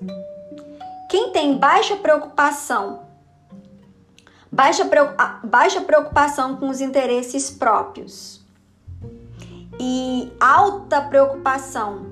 Quem 1.10 1.32
tem 1.32 1.58
baixa 1.58 1.96
preocupação, 1.96 3.08
baixa 4.52 5.82
preocupação 5.82 6.56
com 6.58 6.70
os 6.70 6.82
interesses 6.82 7.50
próprios 7.50 8.43
e 9.80 10.32
alta 10.40 11.02
preocupação 11.02 12.06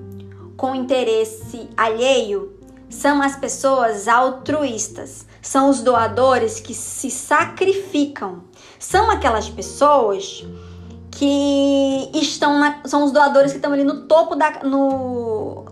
com 0.56 0.74
interesse 0.74 1.68
alheio 1.76 2.58
são 2.88 3.22
as 3.22 3.34
pessoas 3.36 4.06
altruístas, 4.06 5.26
são 5.40 5.70
os 5.70 5.80
doadores 5.80 6.60
que 6.60 6.74
se 6.74 7.10
sacrificam, 7.10 8.44
são 8.78 9.10
aquelas 9.10 9.48
pessoas 9.48 10.46
que 11.10 12.10
estão 12.14 12.58
na, 12.58 12.80
são 12.84 13.04
os 13.04 13.12
doadores 13.12 13.52
que 13.52 13.58
estão 13.58 13.72
ali 13.72 13.84
no 13.84 14.02
topo 14.02 14.34
da 14.34 14.62
no 14.62 15.64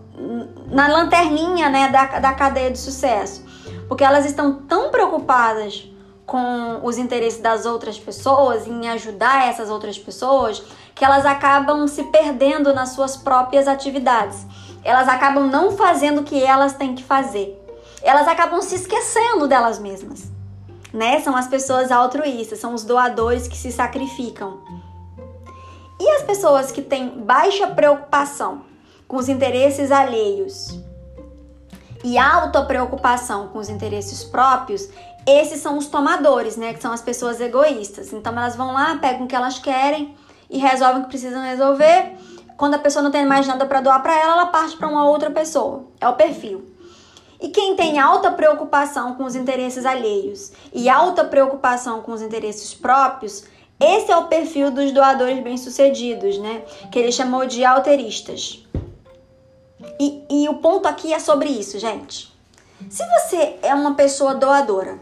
na 0.71 0.89
lanterninha 0.89 1.69
né, 1.69 1.89
da, 1.89 2.19
da 2.19 2.33
cadeia 2.33 2.71
de 2.71 2.79
sucesso. 2.79 3.45
Porque 3.89 4.05
elas 4.05 4.25
estão 4.25 4.63
tão 4.63 4.91
preocupadas 4.91 5.91
com 6.27 6.81
os 6.85 6.97
interesses 6.97 7.41
das 7.41 7.67
outras 7.67 7.99
pessoas, 7.99 8.67
em 8.67 8.89
ajudar 8.89 9.49
essas 9.49 9.69
outras 9.69 9.99
pessoas, 9.99 10.63
que 11.01 11.05
elas 11.07 11.25
acabam 11.25 11.89
se 11.89 12.03
perdendo 12.05 12.75
nas 12.75 12.91
suas 12.91 13.17
próprias 13.17 13.67
atividades. 13.67 14.47
Elas 14.85 15.09
acabam 15.09 15.47
não 15.47 15.75
fazendo 15.75 16.21
o 16.21 16.25
que 16.25 16.45
elas 16.45 16.75
têm 16.75 16.95
que 16.95 17.03
fazer. 17.03 17.59
Elas 18.03 18.29
acabam 18.29 18.61
se 18.61 18.75
esquecendo 18.75 19.49
delas 19.49 19.79
mesmas. 19.79 20.31
Né? 20.93 21.19
São 21.21 21.35
as 21.35 21.49
pessoas 21.49 21.91
altruístas, 21.91 22.59
são 22.59 22.75
os 22.75 22.85
doadores 22.85 23.49
que 23.49 23.57
se 23.57 23.73
sacrificam. 23.73 24.61
E 25.99 26.07
as 26.17 26.23
pessoas 26.23 26.71
que 26.71 26.83
têm 26.83 27.09
baixa 27.25 27.69
preocupação 27.69 28.61
com 29.09 29.17
os 29.17 29.31
interesses 29.31 29.91
alheios 29.91 30.79
e 32.05 32.19
alta 32.19 32.63
preocupação 32.63 33.49
com 33.49 33.59
os 33.59 33.71
interesses 33.71 34.23
próprios, 34.23 34.87
esses 35.27 35.63
são 35.63 35.79
os 35.79 35.87
tomadores, 35.87 36.59
né? 36.59 36.75
Que 36.75 36.83
são 36.83 36.93
as 36.93 37.01
pessoas 37.01 37.41
egoístas. 37.41 38.13
Então 38.13 38.35
elas 38.35 38.55
vão 38.55 38.75
lá, 38.75 38.99
pegam 38.99 39.25
o 39.25 39.27
que 39.27 39.35
elas 39.35 39.59
querem 39.59 40.15
e 40.51 40.59
resolvem 40.59 40.99
o 40.99 41.05
que 41.05 41.11
precisam 41.11 41.43
resolver. 41.43 42.17
Quando 42.57 42.75
a 42.75 42.79
pessoa 42.79 43.03
não 43.03 43.11
tem 43.11 43.25
mais 43.25 43.47
nada 43.47 43.65
para 43.65 43.81
doar 43.81 44.03
para 44.03 44.19
ela, 44.21 44.33
ela 44.33 44.47
parte 44.47 44.77
para 44.77 44.89
uma 44.89 45.09
outra 45.09 45.31
pessoa. 45.31 45.85
É 46.01 46.09
o 46.09 46.15
perfil. 46.15 46.71
E 47.41 47.49
quem 47.49 47.75
tem 47.75 47.99
alta 47.99 48.31
preocupação 48.31 49.15
com 49.15 49.25
os 49.25 49.35
interesses 49.35 49.87
alheios 49.87 50.53
e 50.75 50.89
alta 50.89 51.25
preocupação 51.25 52.03
com 52.03 52.13
os 52.13 52.21
interesses 52.21 52.75
próprios, 52.75 53.45
esse 53.81 54.13
é 54.13 54.17
o 54.17 54.27
perfil 54.27 54.71
dos 54.71 54.93
doadores 54.93 55.43
bem-sucedidos, 55.43 56.37
né? 56.37 56.63
Que 56.93 56.99
ele 56.99 57.11
chamou 57.11 57.47
de 57.47 57.65
alteristas. 57.65 58.63
E, 59.99 60.23
e 60.29 60.49
o 60.51 60.55
ponto 60.57 60.87
aqui 60.87 61.15
é 61.15 61.19
sobre 61.19 61.49
isso, 61.49 61.79
gente. 61.79 62.31
Se 62.91 63.03
você 63.07 63.59
é 63.63 63.75
uma 63.75 63.95
pessoa 63.95 64.35
doadora, 64.35 64.99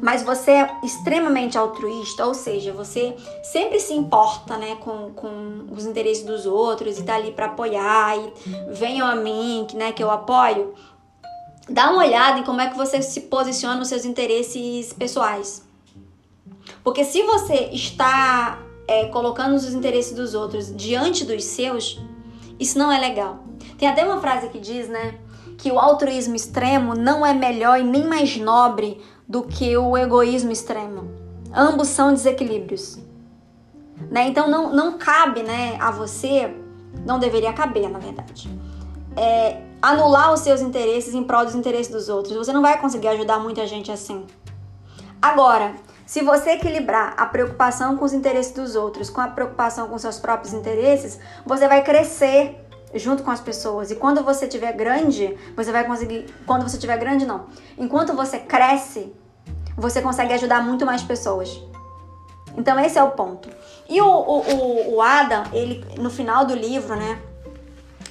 mas 0.00 0.22
você 0.22 0.52
é 0.52 0.78
extremamente 0.82 1.56
altruísta, 1.56 2.26
ou 2.26 2.34
seja, 2.34 2.72
você 2.72 3.16
sempre 3.42 3.80
se 3.80 3.94
importa, 3.94 4.56
né, 4.56 4.76
com, 4.76 5.12
com 5.14 5.66
os 5.70 5.86
interesses 5.86 6.24
dos 6.24 6.46
outros 6.46 6.98
e 6.98 7.02
tá 7.02 7.16
ali 7.16 7.32
para 7.32 7.46
apoiar 7.46 8.16
e 8.18 8.32
venham 8.72 9.06
a 9.06 9.14
mim, 9.14 9.66
né, 9.74 9.92
que 9.92 10.02
eu 10.02 10.10
apoio. 10.10 10.74
Dá 11.68 11.90
uma 11.90 12.04
olhada 12.04 12.38
em 12.38 12.44
como 12.44 12.60
é 12.60 12.68
que 12.68 12.76
você 12.76 13.02
se 13.02 13.22
posiciona 13.22 13.76
nos 13.76 13.88
seus 13.88 14.04
interesses 14.04 14.92
pessoais. 14.92 15.64
Porque 16.84 17.04
se 17.04 17.22
você 17.22 17.70
está 17.72 18.60
é, 18.86 19.06
colocando 19.06 19.54
os 19.54 19.72
interesses 19.72 20.14
dos 20.14 20.34
outros 20.34 20.74
diante 20.74 21.24
dos 21.24 21.44
seus, 21.44 22.00
isso 22.58 22.78
não 22.78 22.90
é 22.90 22.98
legal. 22.98 23.44
Tem 23.78 23.88
até 23.88 24.04
uma 24.04 24.20
frase 24.20 24.48
que 24.48 24.58
diz, 24.58 24.88
né, 24.88 25.18
que 25.58 25.70
o 25.70 25.78
altruísmo 25.78 26.36
extremo 26.36 26.94
não 26.94 27.24
é 27.24 27.32
melhor 27.34 27.80
e 27.80 27.82
nem 27.82 28.06
mais 28.06 28.36
nobre 28.36 29.00
do 29.28 29.42
que 29.42 29.76
o 29.76 29.96
egoísmo 29.96 30.52
extremo. 30.52 31.10
Ambos 31.52 31.88
são 31.88 32.12
desequilíbrios. 32.12 32.98
Né? 34.10 34.28
Então 34.28 34.48
não, 34.48 34.72
não 34.72 34.98
cabe 34.98 35.42
né, 35.42 35.76
a 35.80 35.90
você, 35.90 36.54
não 37.04 37.18
deveria 37.18 37.52
caber, 37.52 37.88
na 37.88 37.98
verdade, 37.98 38.50
é, 39.16 39.62
anular 39.80 40.32
os 40.32 40.40
seus 40.40 40.60
interesses 40.60 41.14
em 41.14 41.24
prol 41.24 41.44
dos 41.44 41.54
interesses 41.54 41.90
dos 41.90 42.08
outros. 42.08 42.36
Você 42.36 42.52
não 42.52 42.62
vai 42.62 42.78
conseguir 42.80 43.08
ajudar 43.08 43.38
muita 43.38 43.66
gente 43.66 43.90
assim. 43.90 44.26
Agora, 45.20 45.74
se 46.04 46.22
você 46.22 46.50
equilibrar 46.50 47.14
a 47.16 47.26
preocupação 47.26 47.96
com 47.96 48.04
os 48.04 48.12
interesses 48.12 48.52
dos 48.52 48.76
outros 48.76 49.10
com 49.10 49.20
a 49.20 49.28
preocupação 49.28 49.88
com 49.88 49.98
seus 49.98 50.18
próprios 50.18 50.54
interesses, 50.54 51.18
você 51.44 51.66
vai 51.66 51.82
crescer 51.82 52.65
junto 52.98 53.22
com 53.22 53.30
as 53.30 53.40
pessoas. 53.40 53.90
E 53.90 53.96
quando 53.96 54.22
você 54.22 54.46
tiver 54.46 54.72
grande, 54.72 55.36
você 55.54 55.72
vai 55.72 55.84
conseguir. 55.84 56.26
Quando 56.46 56.62
você 56.62 56.78
tiver 56.78 56.96
grande, 56.96 57.26
não. 57.26 57.46
Enquanto 57.78 58.12
você 58.14 58.38
cresce, 58.38 59.12
você 59.76 60.00
consegue 60.00 60.32
ajudar 60.32 60.62
muito 60.62 60.86
mais 60.86 61.02
pessoas. 61.02 61.60
Então 62.56 62.78
esse 62.80 62.98
é 62.98 63.02
o 63.02 63.10
ponto. 63.10 63.48
E 63.88 64.00
o, 64.00 64.06
o, 64.06 64.94
o 64.94 65.02
Adam, 65.02 65.44
ele 65.52 65.84
no 65.98 66.10
final 66.10 66.44
do 66.44 66.54
livro, 66.54 66.96
né? 66.96 67.20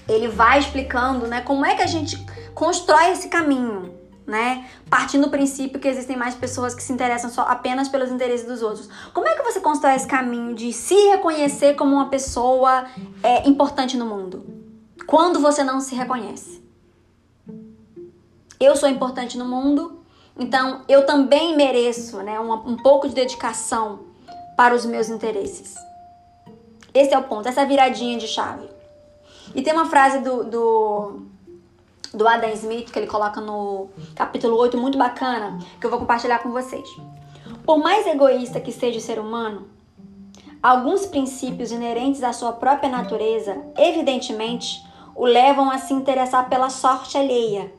Ele 0.08 0.28
vai 0.28 0.60
explicando, 0.60 1.28
né? 1.28 1.41
Como 1.41 1.65
é 1.65 1.76
que 1.76 1.82
a 1.82 1.88
gente 1.88 2.24
constrói 2.54 3.12
esse 3.12 3.28
caminho, 3.28 3.93
né? 4.26 4.67
Partindo 4.88 5.24
do 5.24 5.30
princípio 5.32 5.80
que 5.80 5.88
existem 5.88 6.15
mais 6.15 6.36
pessoas 6.36 6.76
que 6.76 6.84
se 6.84 6.93
interessam 6.93 7.30
só 7.30 7.41
apenas 7.41 7.89
pelos 7.89 8.12
interesses 8.12 8.45
dos 8.45 8.62
outros. 8.62 8.88
Como 9.13 9.28
é 9.28 9.36
que 9.36 9.41
você 9.41 9.60
constrói 9.60 9.95
esse 9.95 10.08
caminho 10.08 10.54
de 10.54 10.71
se 10.71 10.95
reconhecer 11.10 11.76
como 11.76 11.95
uma 11.95 12.10
pessoa 12.10 12.86
é, 13.24 13.48
importante 13.50 13.98
no 13.98 14.06
mundo? 14.06 14.64
Quando 15.08 15.40
você 15.40 15.64
não 15.64 15.80
se 15.80 15.94
reconhece. 15.96 16.64
Eu 18.60 18.76
sou 18.76 18.90
importante 18.90 19.38
no 19.38 19.46
mundo, 19.46 20.00
então 20.38 20.82
eu 20.88 21.06
também 21.06 21.56
mereço 21.56 22.18
né, 22.18 22.40
um, 22.40 22.54
um 22.54 22.78
pouco 22.78 23.08
de 23.08 23.14
dedicação 23.14 24.00
para 24.56 24.74
os 24.74 24.86
meus 24.86 25.10
interesses. 25.10 25.76
Esse 26.94 27.14
é 27.14 27.18
o 27.18 27.24
ponto, 27.24 27.48
essa 27.48 27.66
viradinha 27.66 28.18
de 28.18 28.28
chave. 28.28 28.70
E 29.54 29.62
tem 29.62 29.74
uma 29.74 29.86
frase 29.86 30.20
do, 30.20 30.46
do, 30.46 31.22
do 32.14 32.28
Adam 32.28 32.50
Smith 32.52 32.92
que 32.92 32.98
ele 32.98 33.08
coloca 33.08 33.42
no 33.42 33.90
capítulo 34.16 34.58
8, 34.58 34.78
muito 34.78 34.98
bacana, 34.98 35.60
que 35.80 35.86
eu 35.86 35.90
vou 35.90 36.00
compartilhar 36.00 36.40
com 36.40 36.52
vocês. 36.52 36.88
Por 37.66 37.78
mais 37.78 38.08
egoísta 38.08 38.62
que 38.62 38.72
seja 38.72 38.98
o 38.98 39.02
ser 39.02 39.20
humano, 39.20 39.68
alguns 40.62 41.06
princípios 41.06 41.72
inerentes 41.72 42.24
à 42.24 42.34
sua 42.34 42.54
própria 42.54 42.89
natureza, 42.89 43.58
evidentemente, 43.78 44.84
o 45.15 45.26
levam 45.26 45.72
a 45.72 45.78
se 45.78 45.94
interessar 45.94 46.50
pela 46.50 46.70
sorte 46.70 47.18
alheia, 47.18 47.72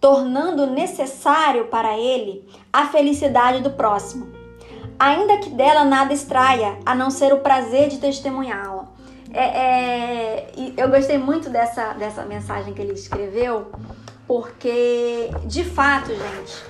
tornando 0.00 0.66
necessário 0.66 1.66
para 1.66 1.98
ele 1.98 2.48
a 2.72 2.86
felicidade 2.86 3.60
do 3.60 3.70
próximo, 3.70 4.28
ainda 4.98 5.38
que 5.38 5.50
dela 5.50 5.84
nada 5.84 6.12
extraia, 6.12 6.78
a 6.86 6.94
não 6.94 7.10
ser 7.10 7.32
o 7.32 7.40
prazer 7.40 7.88
de 7.88 7.98
testemunhá-la. 7.98 8.86
É, 9.32 9.44
é, 9.44 10.52
eu 10.76 10.88
gostei 10.88 11.18
muito 11.18 11.50
dessa, 11.50 11.92
dessa 11.94 12.24
mensagem 12.24 12.72
que 12.72 12.80
ele 12.80 12.92
escreveu, 12.92 13.66
porque, 14.26 15.30
de 15.44 15.64
fato, 15.64 16.08
gente, 16.08 16.64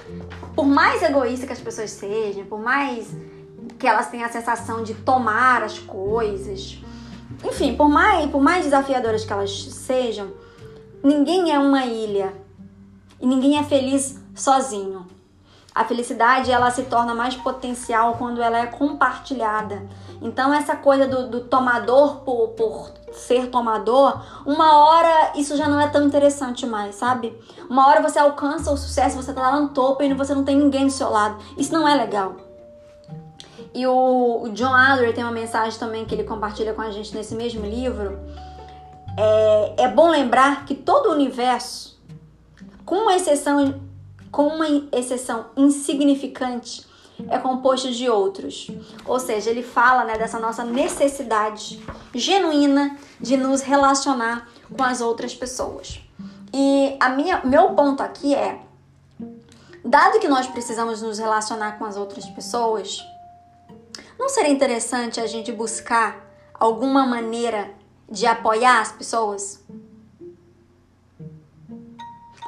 por 0.55 0.66
mais 0.66 1.02
egoísta 1.02 1.46
que 1.46 1.52
as 1.52 1.61
pessoas 1.61 1.90
sejam, 1.90 2.44
por 2.44 2.61
mais 2.61 3.14
que 3.79 3.87
elas 3.87 4.09
tenham 4.09 4.26
a 4.26 4.33
sensação 4.33 4.83
de 4.83 4.94
tomar 4.94 5.62
as 5.62 5.79
coisas, 5.79 6.79
enfim, 7.44 7.76
por 7.76 7.88
mais, 7.88 8.31
por 8.31 8.40
mais 8.40 8.64
desafiadoras 8.64 9.24
que 9.24 9.33
elas 9.33 9.50
sejam, 9.50 10.33
ninguém 11.02 11.52
é 11.52 11.59
uma 11.59 11.85
ilha 11.85 12.33
e 13.20 13.26
ninguém 13.26 13.59
é 13.59 13.62
feliz 13.62 14.20
sozinho. 14.35 15.07
A 15.74 15.85
felicidade 15.85 16.50
ela 16.50 16.70
se 16.70 16.85
torna 16.85 17.14
mais 17.14 17.35
potencial 17.35 18.14
quando 18.14 18.40
ela 18.40 18.59
é 18.59 18.66
compartilhada. 18.66 19.87
Então 20.22 20.52
essa 20.55 20.74
coisa 20.74 21.07
do, 21.07 21.29
do 21.29 21.40
tomador 21.40 22.20
por, 22.20 22.48
por 22.48 22.92
ser 23.12 23.48
tomador, 23.48 24.22
uma 24.46 24.79
hora 24.79 25.33
isso 25.35 25.55
já 25.55 25.68
não 25.68 25.79
é 25.79 25.88
tão 25.88 26.07
interessante 26.07 26.64
mais, 26.66 26.94
sabe? 26.94 27.38
Uma 27.68 27.87
hora 27.88 28.00
você 28.00 28.18
alcança 28.18 28.72
o 28.72 28.76
sucesso, 28.76 29.16
você 29.22 29.35
tá 29.35 29.42
lá 29.42 29.61
no 29.61 29.68
topo 29.68 30.02
e 30.02 30.14
você 30.14 30.35
não 30.35 30.44
tem 30.44 30.57
ninguém 30.57 30.87
do 30.87 30.92
seu 30.92 31.11
lado. 31.11 31.37
Isso 31.59 31.72
não 31.72 31.87
é 31.87 31.94
legal. 31.94 32.45
E 33.74 33.87
o, 33.87 34.48
John 34.52 34.74
Adler 34.74 35.14
tem 35.14 35.24
uma 35.24 35.33
mensagem 35.33 35.79
também 35.79 36.05
que 36.05 36.14
ele 36.14 36.24
compartilha 36.24 36.72
com 36.72 36.83
a 36.83 36.90
gente 36.90 37.14
nesse 37.14 37.35
mesmo 37.35 37.64
livro. 37.64 38.18
É, 39.16 39.85
é 39.85 39.88
bom 39.88 40.09
lembrar 40.09 40.64
que 40.64 40.74
todo 40.74 41.09
o 41.09 41.12
universo, 41.12 41.98
com 42.85 43.11
exceção, 43.11 43.81
com 44.31 44.46
uma 44.48 44.66
exceção 44.92 45.46
insignificante, 45.57 46.87
é 47.29 47.38
composto 47.38 47.90
de 47.90 48.09
outros. 48.09 48.70
Ou 49.05 49.18
seja, 49.18 49.50
ele 49.50 49.62
fala 49.62 50.05
né, 50.05 50.18
dessa 50.18 50.38
nossa 50.38 50.64
necessidade 50.64 51.83
genuína 52.14 52.96
de 53.20 53.37
nos 53.37 53.62
relacionar 53.62 54.48
com 54.74 54.83
as 54.83 55.00
outras 55.00 55.35
pessoas. 55.35 56.00
E 56.52 56.96
a 57.00 57.09
minha, 57.11 57.40
meu 57.44 57.70
ponto 57.70 58.02
aqui 58.02 58.35
é, 58.35 58.61
dado 59.85 60.18
que 60.18 60.29
nós 60.29 60.46
precisamos 60.46 61.02
nos 61.02 61.18
relacionar 61.18 61.79
com 61.79 61.85
as 61.85 61.96
outras 61.96 62.26
pessoas, 62.26 63.05
não 64.18 64.29
seria 64.29 64.50
interessante 64.50 65.20
a 65.20 65.26
gente 65.26 65.52
buscar 65.52 66.26
alguma 66.55 67.07
maneira 67.07 67.70
de 68.11 68.26
apoiar 68.26 68.81
as 68.81 68.92
pessoas? 68.92 69.64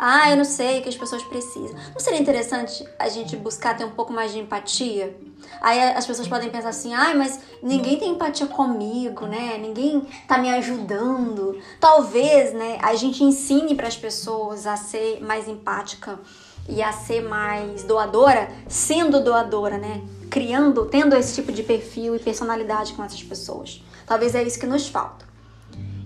Ah, 0.00 0.30
eu 0.30 0.36
não 0.36 0.44
sei 0.44 0.78
o 0.78 0.82
que 0.82 0.88
as 0.88 0.96
pessoas 0.96 1.24
precisam. 1.24 1.76
Não 1.92 1.98
seria 1.98 2.20
interessante 2.20 2.88
a 2.98 3.08
gente 3.08 3.36
buscar 3.36 3.76
ter 3.76 3.84
um 3.84 3.90
pouco 3.90 4.12
mais 4.12 4.30
de 4.30 4.38
empatia? 4.38 5.18
Aí 5.60 5.80
as 5.90 6.06
pessoas 6.06 6.28
podem 6.28 6.48
pensar 6.50 6.68
assim: 6.68 6.94
ai, 6.94 7.14
mas 7.14 7.40
ninguém 7.60 7.98
tem 7.98 8.12
empatia 8.12 8.46
comigo, 8.46 9.26
né? 9.26 9.58
Ninguém 9.58 10.06
tá 10.28 10.38
me 10.38 10.50
ajudando. 10.50 11.60
Talvez, 11.80 12.52
né, 12.54 12.78
a 12.80 12.94
gente 12.94 13.24
ensine 13.24 13.74
para 13.74 13.88
as 13.88 13.96
pessoas 13.96 14.68
a 14.68 14.76
ser 14.76 15.20
mais 15.20 15.48
empática 15.48 16.20
e 16.68 16.80
a 16.80 16.92
ser 16.92 17.22
mais 17.22 17.82
doadora, 17.82 18.48
sendo 18.68 19.20
doadora, 19.20 19.78
né? 19.78 20.00
Criando, 20.30 20.86
tendo 20.86 21.16
esse 21.16 21.34
tipo 21.34 21.52
de 21.52 21.62
perfil 21.62 22.14
e 22.14 22.18
personalidade 22.18 22.92
com 22.92 23.04
essas 23.04 23.22
pessoas. 23.22 23.82
Talvez 24.06 24.34
é 24.34 24.42
isso 24.42 24.58
que 24.58 24.66
nos 24.66 24.88
falta. 24.88 25.26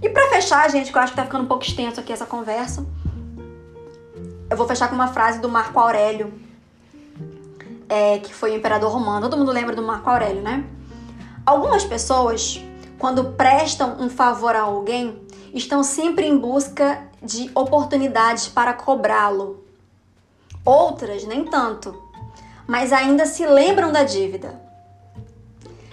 E 0.03 0.09
para 0.09 0.29
fechar, 0.31 0.69
gente, 0.71 0.91
que 0.91 0.99
eu 0.99 1.03
acho 1.03 1.13
que 1.13 1.17
tá 1.17 1.25
ficando 1.25 1.45
um 1.45 1.49
pouco 1.49 1.65
extenso 1.65 2.01
aqui 2.01 2.13
essa 2.13 2.27
conversa, 2.27 2.85
eu 4.51 4.57
vou 4.57 4.67
fechar 4.67 4.89
com 4.89 4.95
uma 4.95 5.09
frase 5.09 5.41
do 5.41 5.49
Marco 5.49 5.79
Aurélio, 5.79 6.33
é, 7.89 8.19
que 8.19 8.35
foi 8.35 8.53
o 8.53 8.57
imperador 8.57 8.91
romano. 8.91 9.29
Todo 9.29 9.39
mundo 9.39 9.53
lembra 9.53 9.77
do 9.77 9.83
Marco 9.83 10.11
Aurélio, 10.11 10.43
né? 10.43 10.65
Algumas 11.47 11.85
pessoas, 11.85 12.61
quando 12.99 13.33
prestam 13.33 13.97
um 14.01 14.11
favor 14.11 14.55
a 14.57 14.63
alguém, 14.63 15.23
estão 15.55 15.83
sempre 15.83 16.27
em 16.27 16.37
busca 16.37 17.03
de 17.23 17.51
oportunidades 17.55 18.49
para 18.49 18.73
cobrá-lo. 18.73 19.65
Outras, 20.65 21.25
nem 21.25 21.45
tanto, 21.45 22.01
mas 22.73 22.91
ainda 22.91 23.27
se 23.27 23.45
lembram 23.45 23.93
da 23.93 24.03
dívida. 24.03 24.59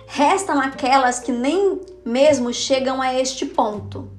Restam 0.08 0.62
aquelas 0.62 1.20
que 1.20 1.30
nem 1.30 1.82
mesmo 2.06 2.54
chegam 2.54 3.02
a 3.02 3.14
este 3.14 3.46
ponto. 3.46 4.10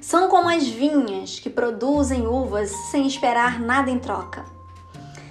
São 0.00 0.30
como 0.30 0.48
as 0.48 0.66
vinhas 0.66 1.38
que 1.38 1.50
produzem 1.50 2.26
uvas 2.26 2.70
sem 2.90 3.06
esperar 3.06 3.60
nada 3.60 3.90
em 3.90 3.98
troca. 3.98 4.46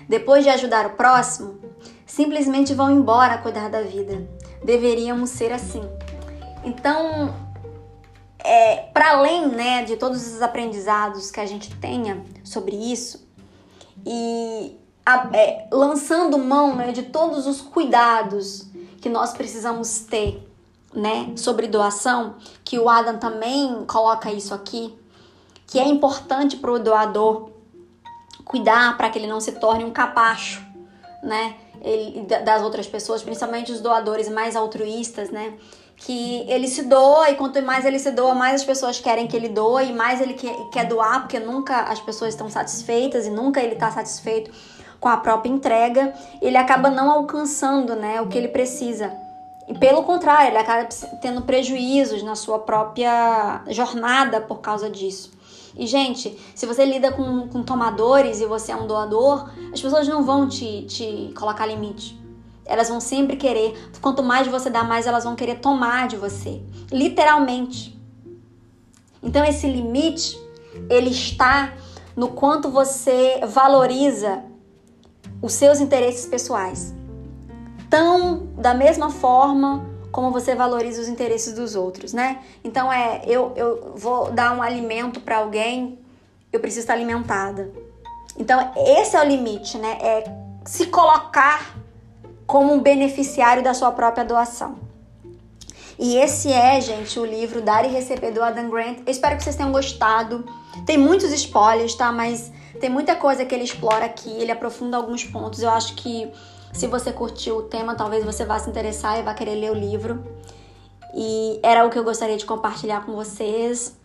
Depois 0.08 0.44
de 0.44 0.52
ajudar 0.52 0.86
o 0.86 0.92
próximo, 0.92 1.60
simplesmente 2.06 2.76
vão 2.76 2.92
embora 2.92 3.40
cuidar 3.40 3.68
da 3.68 3.82
vida. 3.82 4.30
Deveríamos 4.64 5.32
ser 5.32 5.52
assim. 5.52 5.82
Então, 6.64 7.34
é, 8.38 8.76
para 8.94 9.14
além 9.14 9.48
né, 9.50 9.86
de 9.86 9.98
todos 9.98 10.36
os 10.36 10.40
aprendizados 10.40 11.32
que 11.32 11.40
a 11.40 11.48
gente 11.48 11.76
tenha 11.78 12.24
sobre 12.44 12.76
isso 12.76 13.28
e 14.06 14.78
a, 15.06 15.30
é, 15.34 15.68
lançando 15.72 16.38
mão 16.38 16.76
né, 16.76 16.92
de 16.92 17.04
todos 17.04 17.48
os 17.48 17.62
cuidados 17.62 18.68
que 19.02 19.10
nós 19.10 19.34
precisamos 19.34 20.00
ter 20.00 20.48
né, 20.94 21.34
sobre 21.36 21.68
doação, 21.68 22.36
que 22.64 22.78
o 22.80 22.90
Adam 22.90 23.18
também 23.18 23.86
coloca 23.86 24.32
isso 24.32 24.54
aqui, 24.54 24.98
que 25.68 25.80
é 25.80 25.88
importante 25.88 26.58
para 26.58 26.72
o 26.72 26.80
doador 26.80 27.52
cuidar 28.44 28.98
para 28.98 29.10
que 29.10 29.20
ele 29.20 29.28
não 29.28 29.40
se 29.40 29.54
torne 29.54 29.84
um 29.84 29.92
capacho, 29.92 30.66
né, 31.22 31.56
ele, 31.82 32.26
das 32.26 32.62
outras 32.64 32.88
pessoas, 32.88 33.22
principalmente 33.22 33.72
os 33.72 33.80
doadores 33.80 34.28
mais 34.28 34.56
altruístas, 34.56 35.30
né, 35.30 35.54
que 35.96 36.46
ele 36.50 36.68
se 36.68 36.84
doa 36.84 37.30
e 37.30 37.36
quanto 37.36 37.62
mais 37.62 37.86
ele 37.86 38.00
se 38.00 38.10
doa, 38.12 38.34
mais 38.34 38.56
as 38.56 38.64
pessoas 38.64 39.00
querem 39.00 39.28
que 39.28 39.36
ele 39.36 39.50
doe, 39.50 39.90
e 39.90 39.94
mais 39.94 40.22
ele 40.22 40.34
quer, 40.34 40.56
quer 40.72 40.86
doar, 40.86 41.22
porque 41.22 41.40
nunca 41.40 41.82
as 41.82 42.00
pessoas 42.00 42.34
estão 42.34 42.50
satisfeitas 42.50 43.28
e 43.28 43.30
nunca 43.30 43.62
ele 43.62 43.74
está 43.74 43.92
satisfeito 43.92 44.52
com 45.00 45.08
a 45.08 45.18
própria 45.18 45.50
entrega, 45.50 46.14
ele 46.42 46.58
acaba 46.58 46.90
não 46.90 47.10
alcançando 47.12 47.96
né, 47.96 48.22
o 48.22 48.28
que 48.28 48.38
ele 48.38 48.50
precisa. 48.50 49.12
E 49.68 49.78
pelo 49.78 50.04
contrário, 50.04 50.50
ele 50.50 50.58
acaba 50.58 50.90
tendo 51.22 51.44
prejuízos 51.44 52.24
na 52.24 52.36
sua 52.36 52.60
própria 52.60 53.62
jornada 53.68 54.42
por 54.42 54.60
causa 54.60 54.90
disso. 54.90 55.32
E, 55.78 55.86
gente, 55.86 56.38
se 56.56 56.66
você 56.66 56.84
lida 56.84 57.12
com, 57.12 57.48
com 57.48 57.64
tomadores 57.64 58.42
e 58.42 58.46
você 58.46 58.72
é 58.72 58.76
um 58.76 58.88
doador, 58.88 59.50
as 59.72 59.80
pessoas 59.80 60.08
não 60.08 60.24
vão 60.24 60.48
te, 60.48 60.84
te 60.84 61.32
colocar 61.38 61.66
limite. 61.68 62.20
Elas 62.66 62.90
vão 62.90 63.00
sempre 63.00 63.38
querer, 63.38 63.92
quanto 64.02 64.22
mais 64.24 64.48
você 64.48 64.70
dá, 64.70 64.84
mais 64.84 65.08
elas 65.08 65.24
vão 65.24 65.36
querer 65.36 65.60
tomar 65.60 66.08
de 66.08 66.18
você. 66.18 66.62
Literalmente. 66.92 67.98
Então 69.22 69.46
esse 69.46 69.68
limite, 69.68 70.40
ele 70.90 71.12
está 71.12 71.74
no 72.16 72.30
quanto 72.30 72.70
você 72.70 73.40
valoriza 73.48 74.44
os 75.42 75.54
seus 75.54 75.80
interesses 75.80 76.26
pessoais. 76.26 76.94
Tão 77.90 78.48
da 78.58 78.74
mesma 78.74 79.10
forma 79.10 79.86
como 80.12 80.32
você 80.32 80.56
valoriza 80.56 81.02
os 81.02 81.08
interesses 81.08 81.54
dos 81.54 81.76
outros, 81.76 82.14
né? 82.14 82.40
Então 82.64 82.92
é, 82.92 83.22
eu, 83.26 83.54
eu 83.56 83.94
vou 83.96 84.32
dar 84.32 84.56
um 84.56 84.62
alimento 84.62 85.20
para 85.22 85.38
alguém, 85.38 86.00
eu 86.52 86.60
preciso 86.60 86.82
estar 86.82 86.94
alimentada. 86.94 87.72
Então 88.38 88.72
esse 88.76 89.16
é 89.16 89.22
o 89.22 89.26
limite, 89.26 89.78
né? 89.78 89.98
É 90.02 90.24
se 90.66 90.88
colocar 90.88 91.76
como 92.46 92.74
um 92.74 92.82
beneficiário 92.82 93.64
da 93.64 93.74
sua 93.74 93.92
própria 93.92 94.26
doação. 94.26 94.78
E 95.98 96.16
esse 96.16 96.52
é, 96.52 96.80
gente, 96.80 97.20
o 97.20 97.26
livro 97.26 97.62
Dar 97.62 97.84
e 97.84 97.90
Receber 97.90 98.32
do 98.32 98.42
Adam 98.42 98.70
Grant. 98.70 99.00
Eu 99.06 99.12
espero 99.12 99.36
que 99.36 99.44
vocês 99.44 99.56
tenham 99.56 99.72
gostado. 99.72 100.46
Tem 100.86 100.98
muitos 100.98 101.32
spoilers, 101.34 101.94
tá? 101.94 102.10
Mas 102.10 102.52
tem 102.80 102.90
muita 102.90 103.16
coisa 103.16 103.46
que 103.46 103.54
ele 103.54 103.64
explora 103.64 104.06
aqui, 104.06 104.30
ele 104.30 104.52
aprofunda 104.52 104.98
alguns 104.98 105.24
pontos. 105.24 105.62
Eu 105.62 105.70
acho 105.70 105.96
que 105.96 106.32
se 106.72 106.88
você 106.88 107.12
curtiu 107.12 107.58
o 107.58 107.62
tema, 107.64 107.96
talvez 107.96 108.24
você 108.24 108.46
vá 108.46 108.58
se 108.60 108.70
interessar 108.70 109.20
e 109.20 109.24
vá 109.24 109.34
querer 109.34 109.56
ler 109.56 109.72
o 109.72 109.76
livro. 109.76 110.24
E 111.14 111.60
era 111.64 111.86
o 111.86 111.90
que 111.90 111.98
eu 111.98 112.04
gostaria 112.04 112.38
de 112.38 112.46
compartilhar 112.46 113.06
com 113.06 113.14
vocês. 113.14 113.98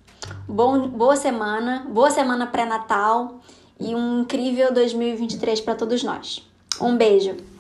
Bom, 0.48 0.88
boa 0.88 1.16
semana, 1.16 1.86
boa 1.90 2.10
semana 2.10 2.46
pré-natal 2.46 3.40
e 3.78 3.94
um 3.94 4.22
incrível 4.22 4.72
2023 4.72 5.60
para 5.60 5.74
todos 5.74 6.02
nós. 6.02 6.48
Um 6.80 6.96
beijo! 6.96 7.53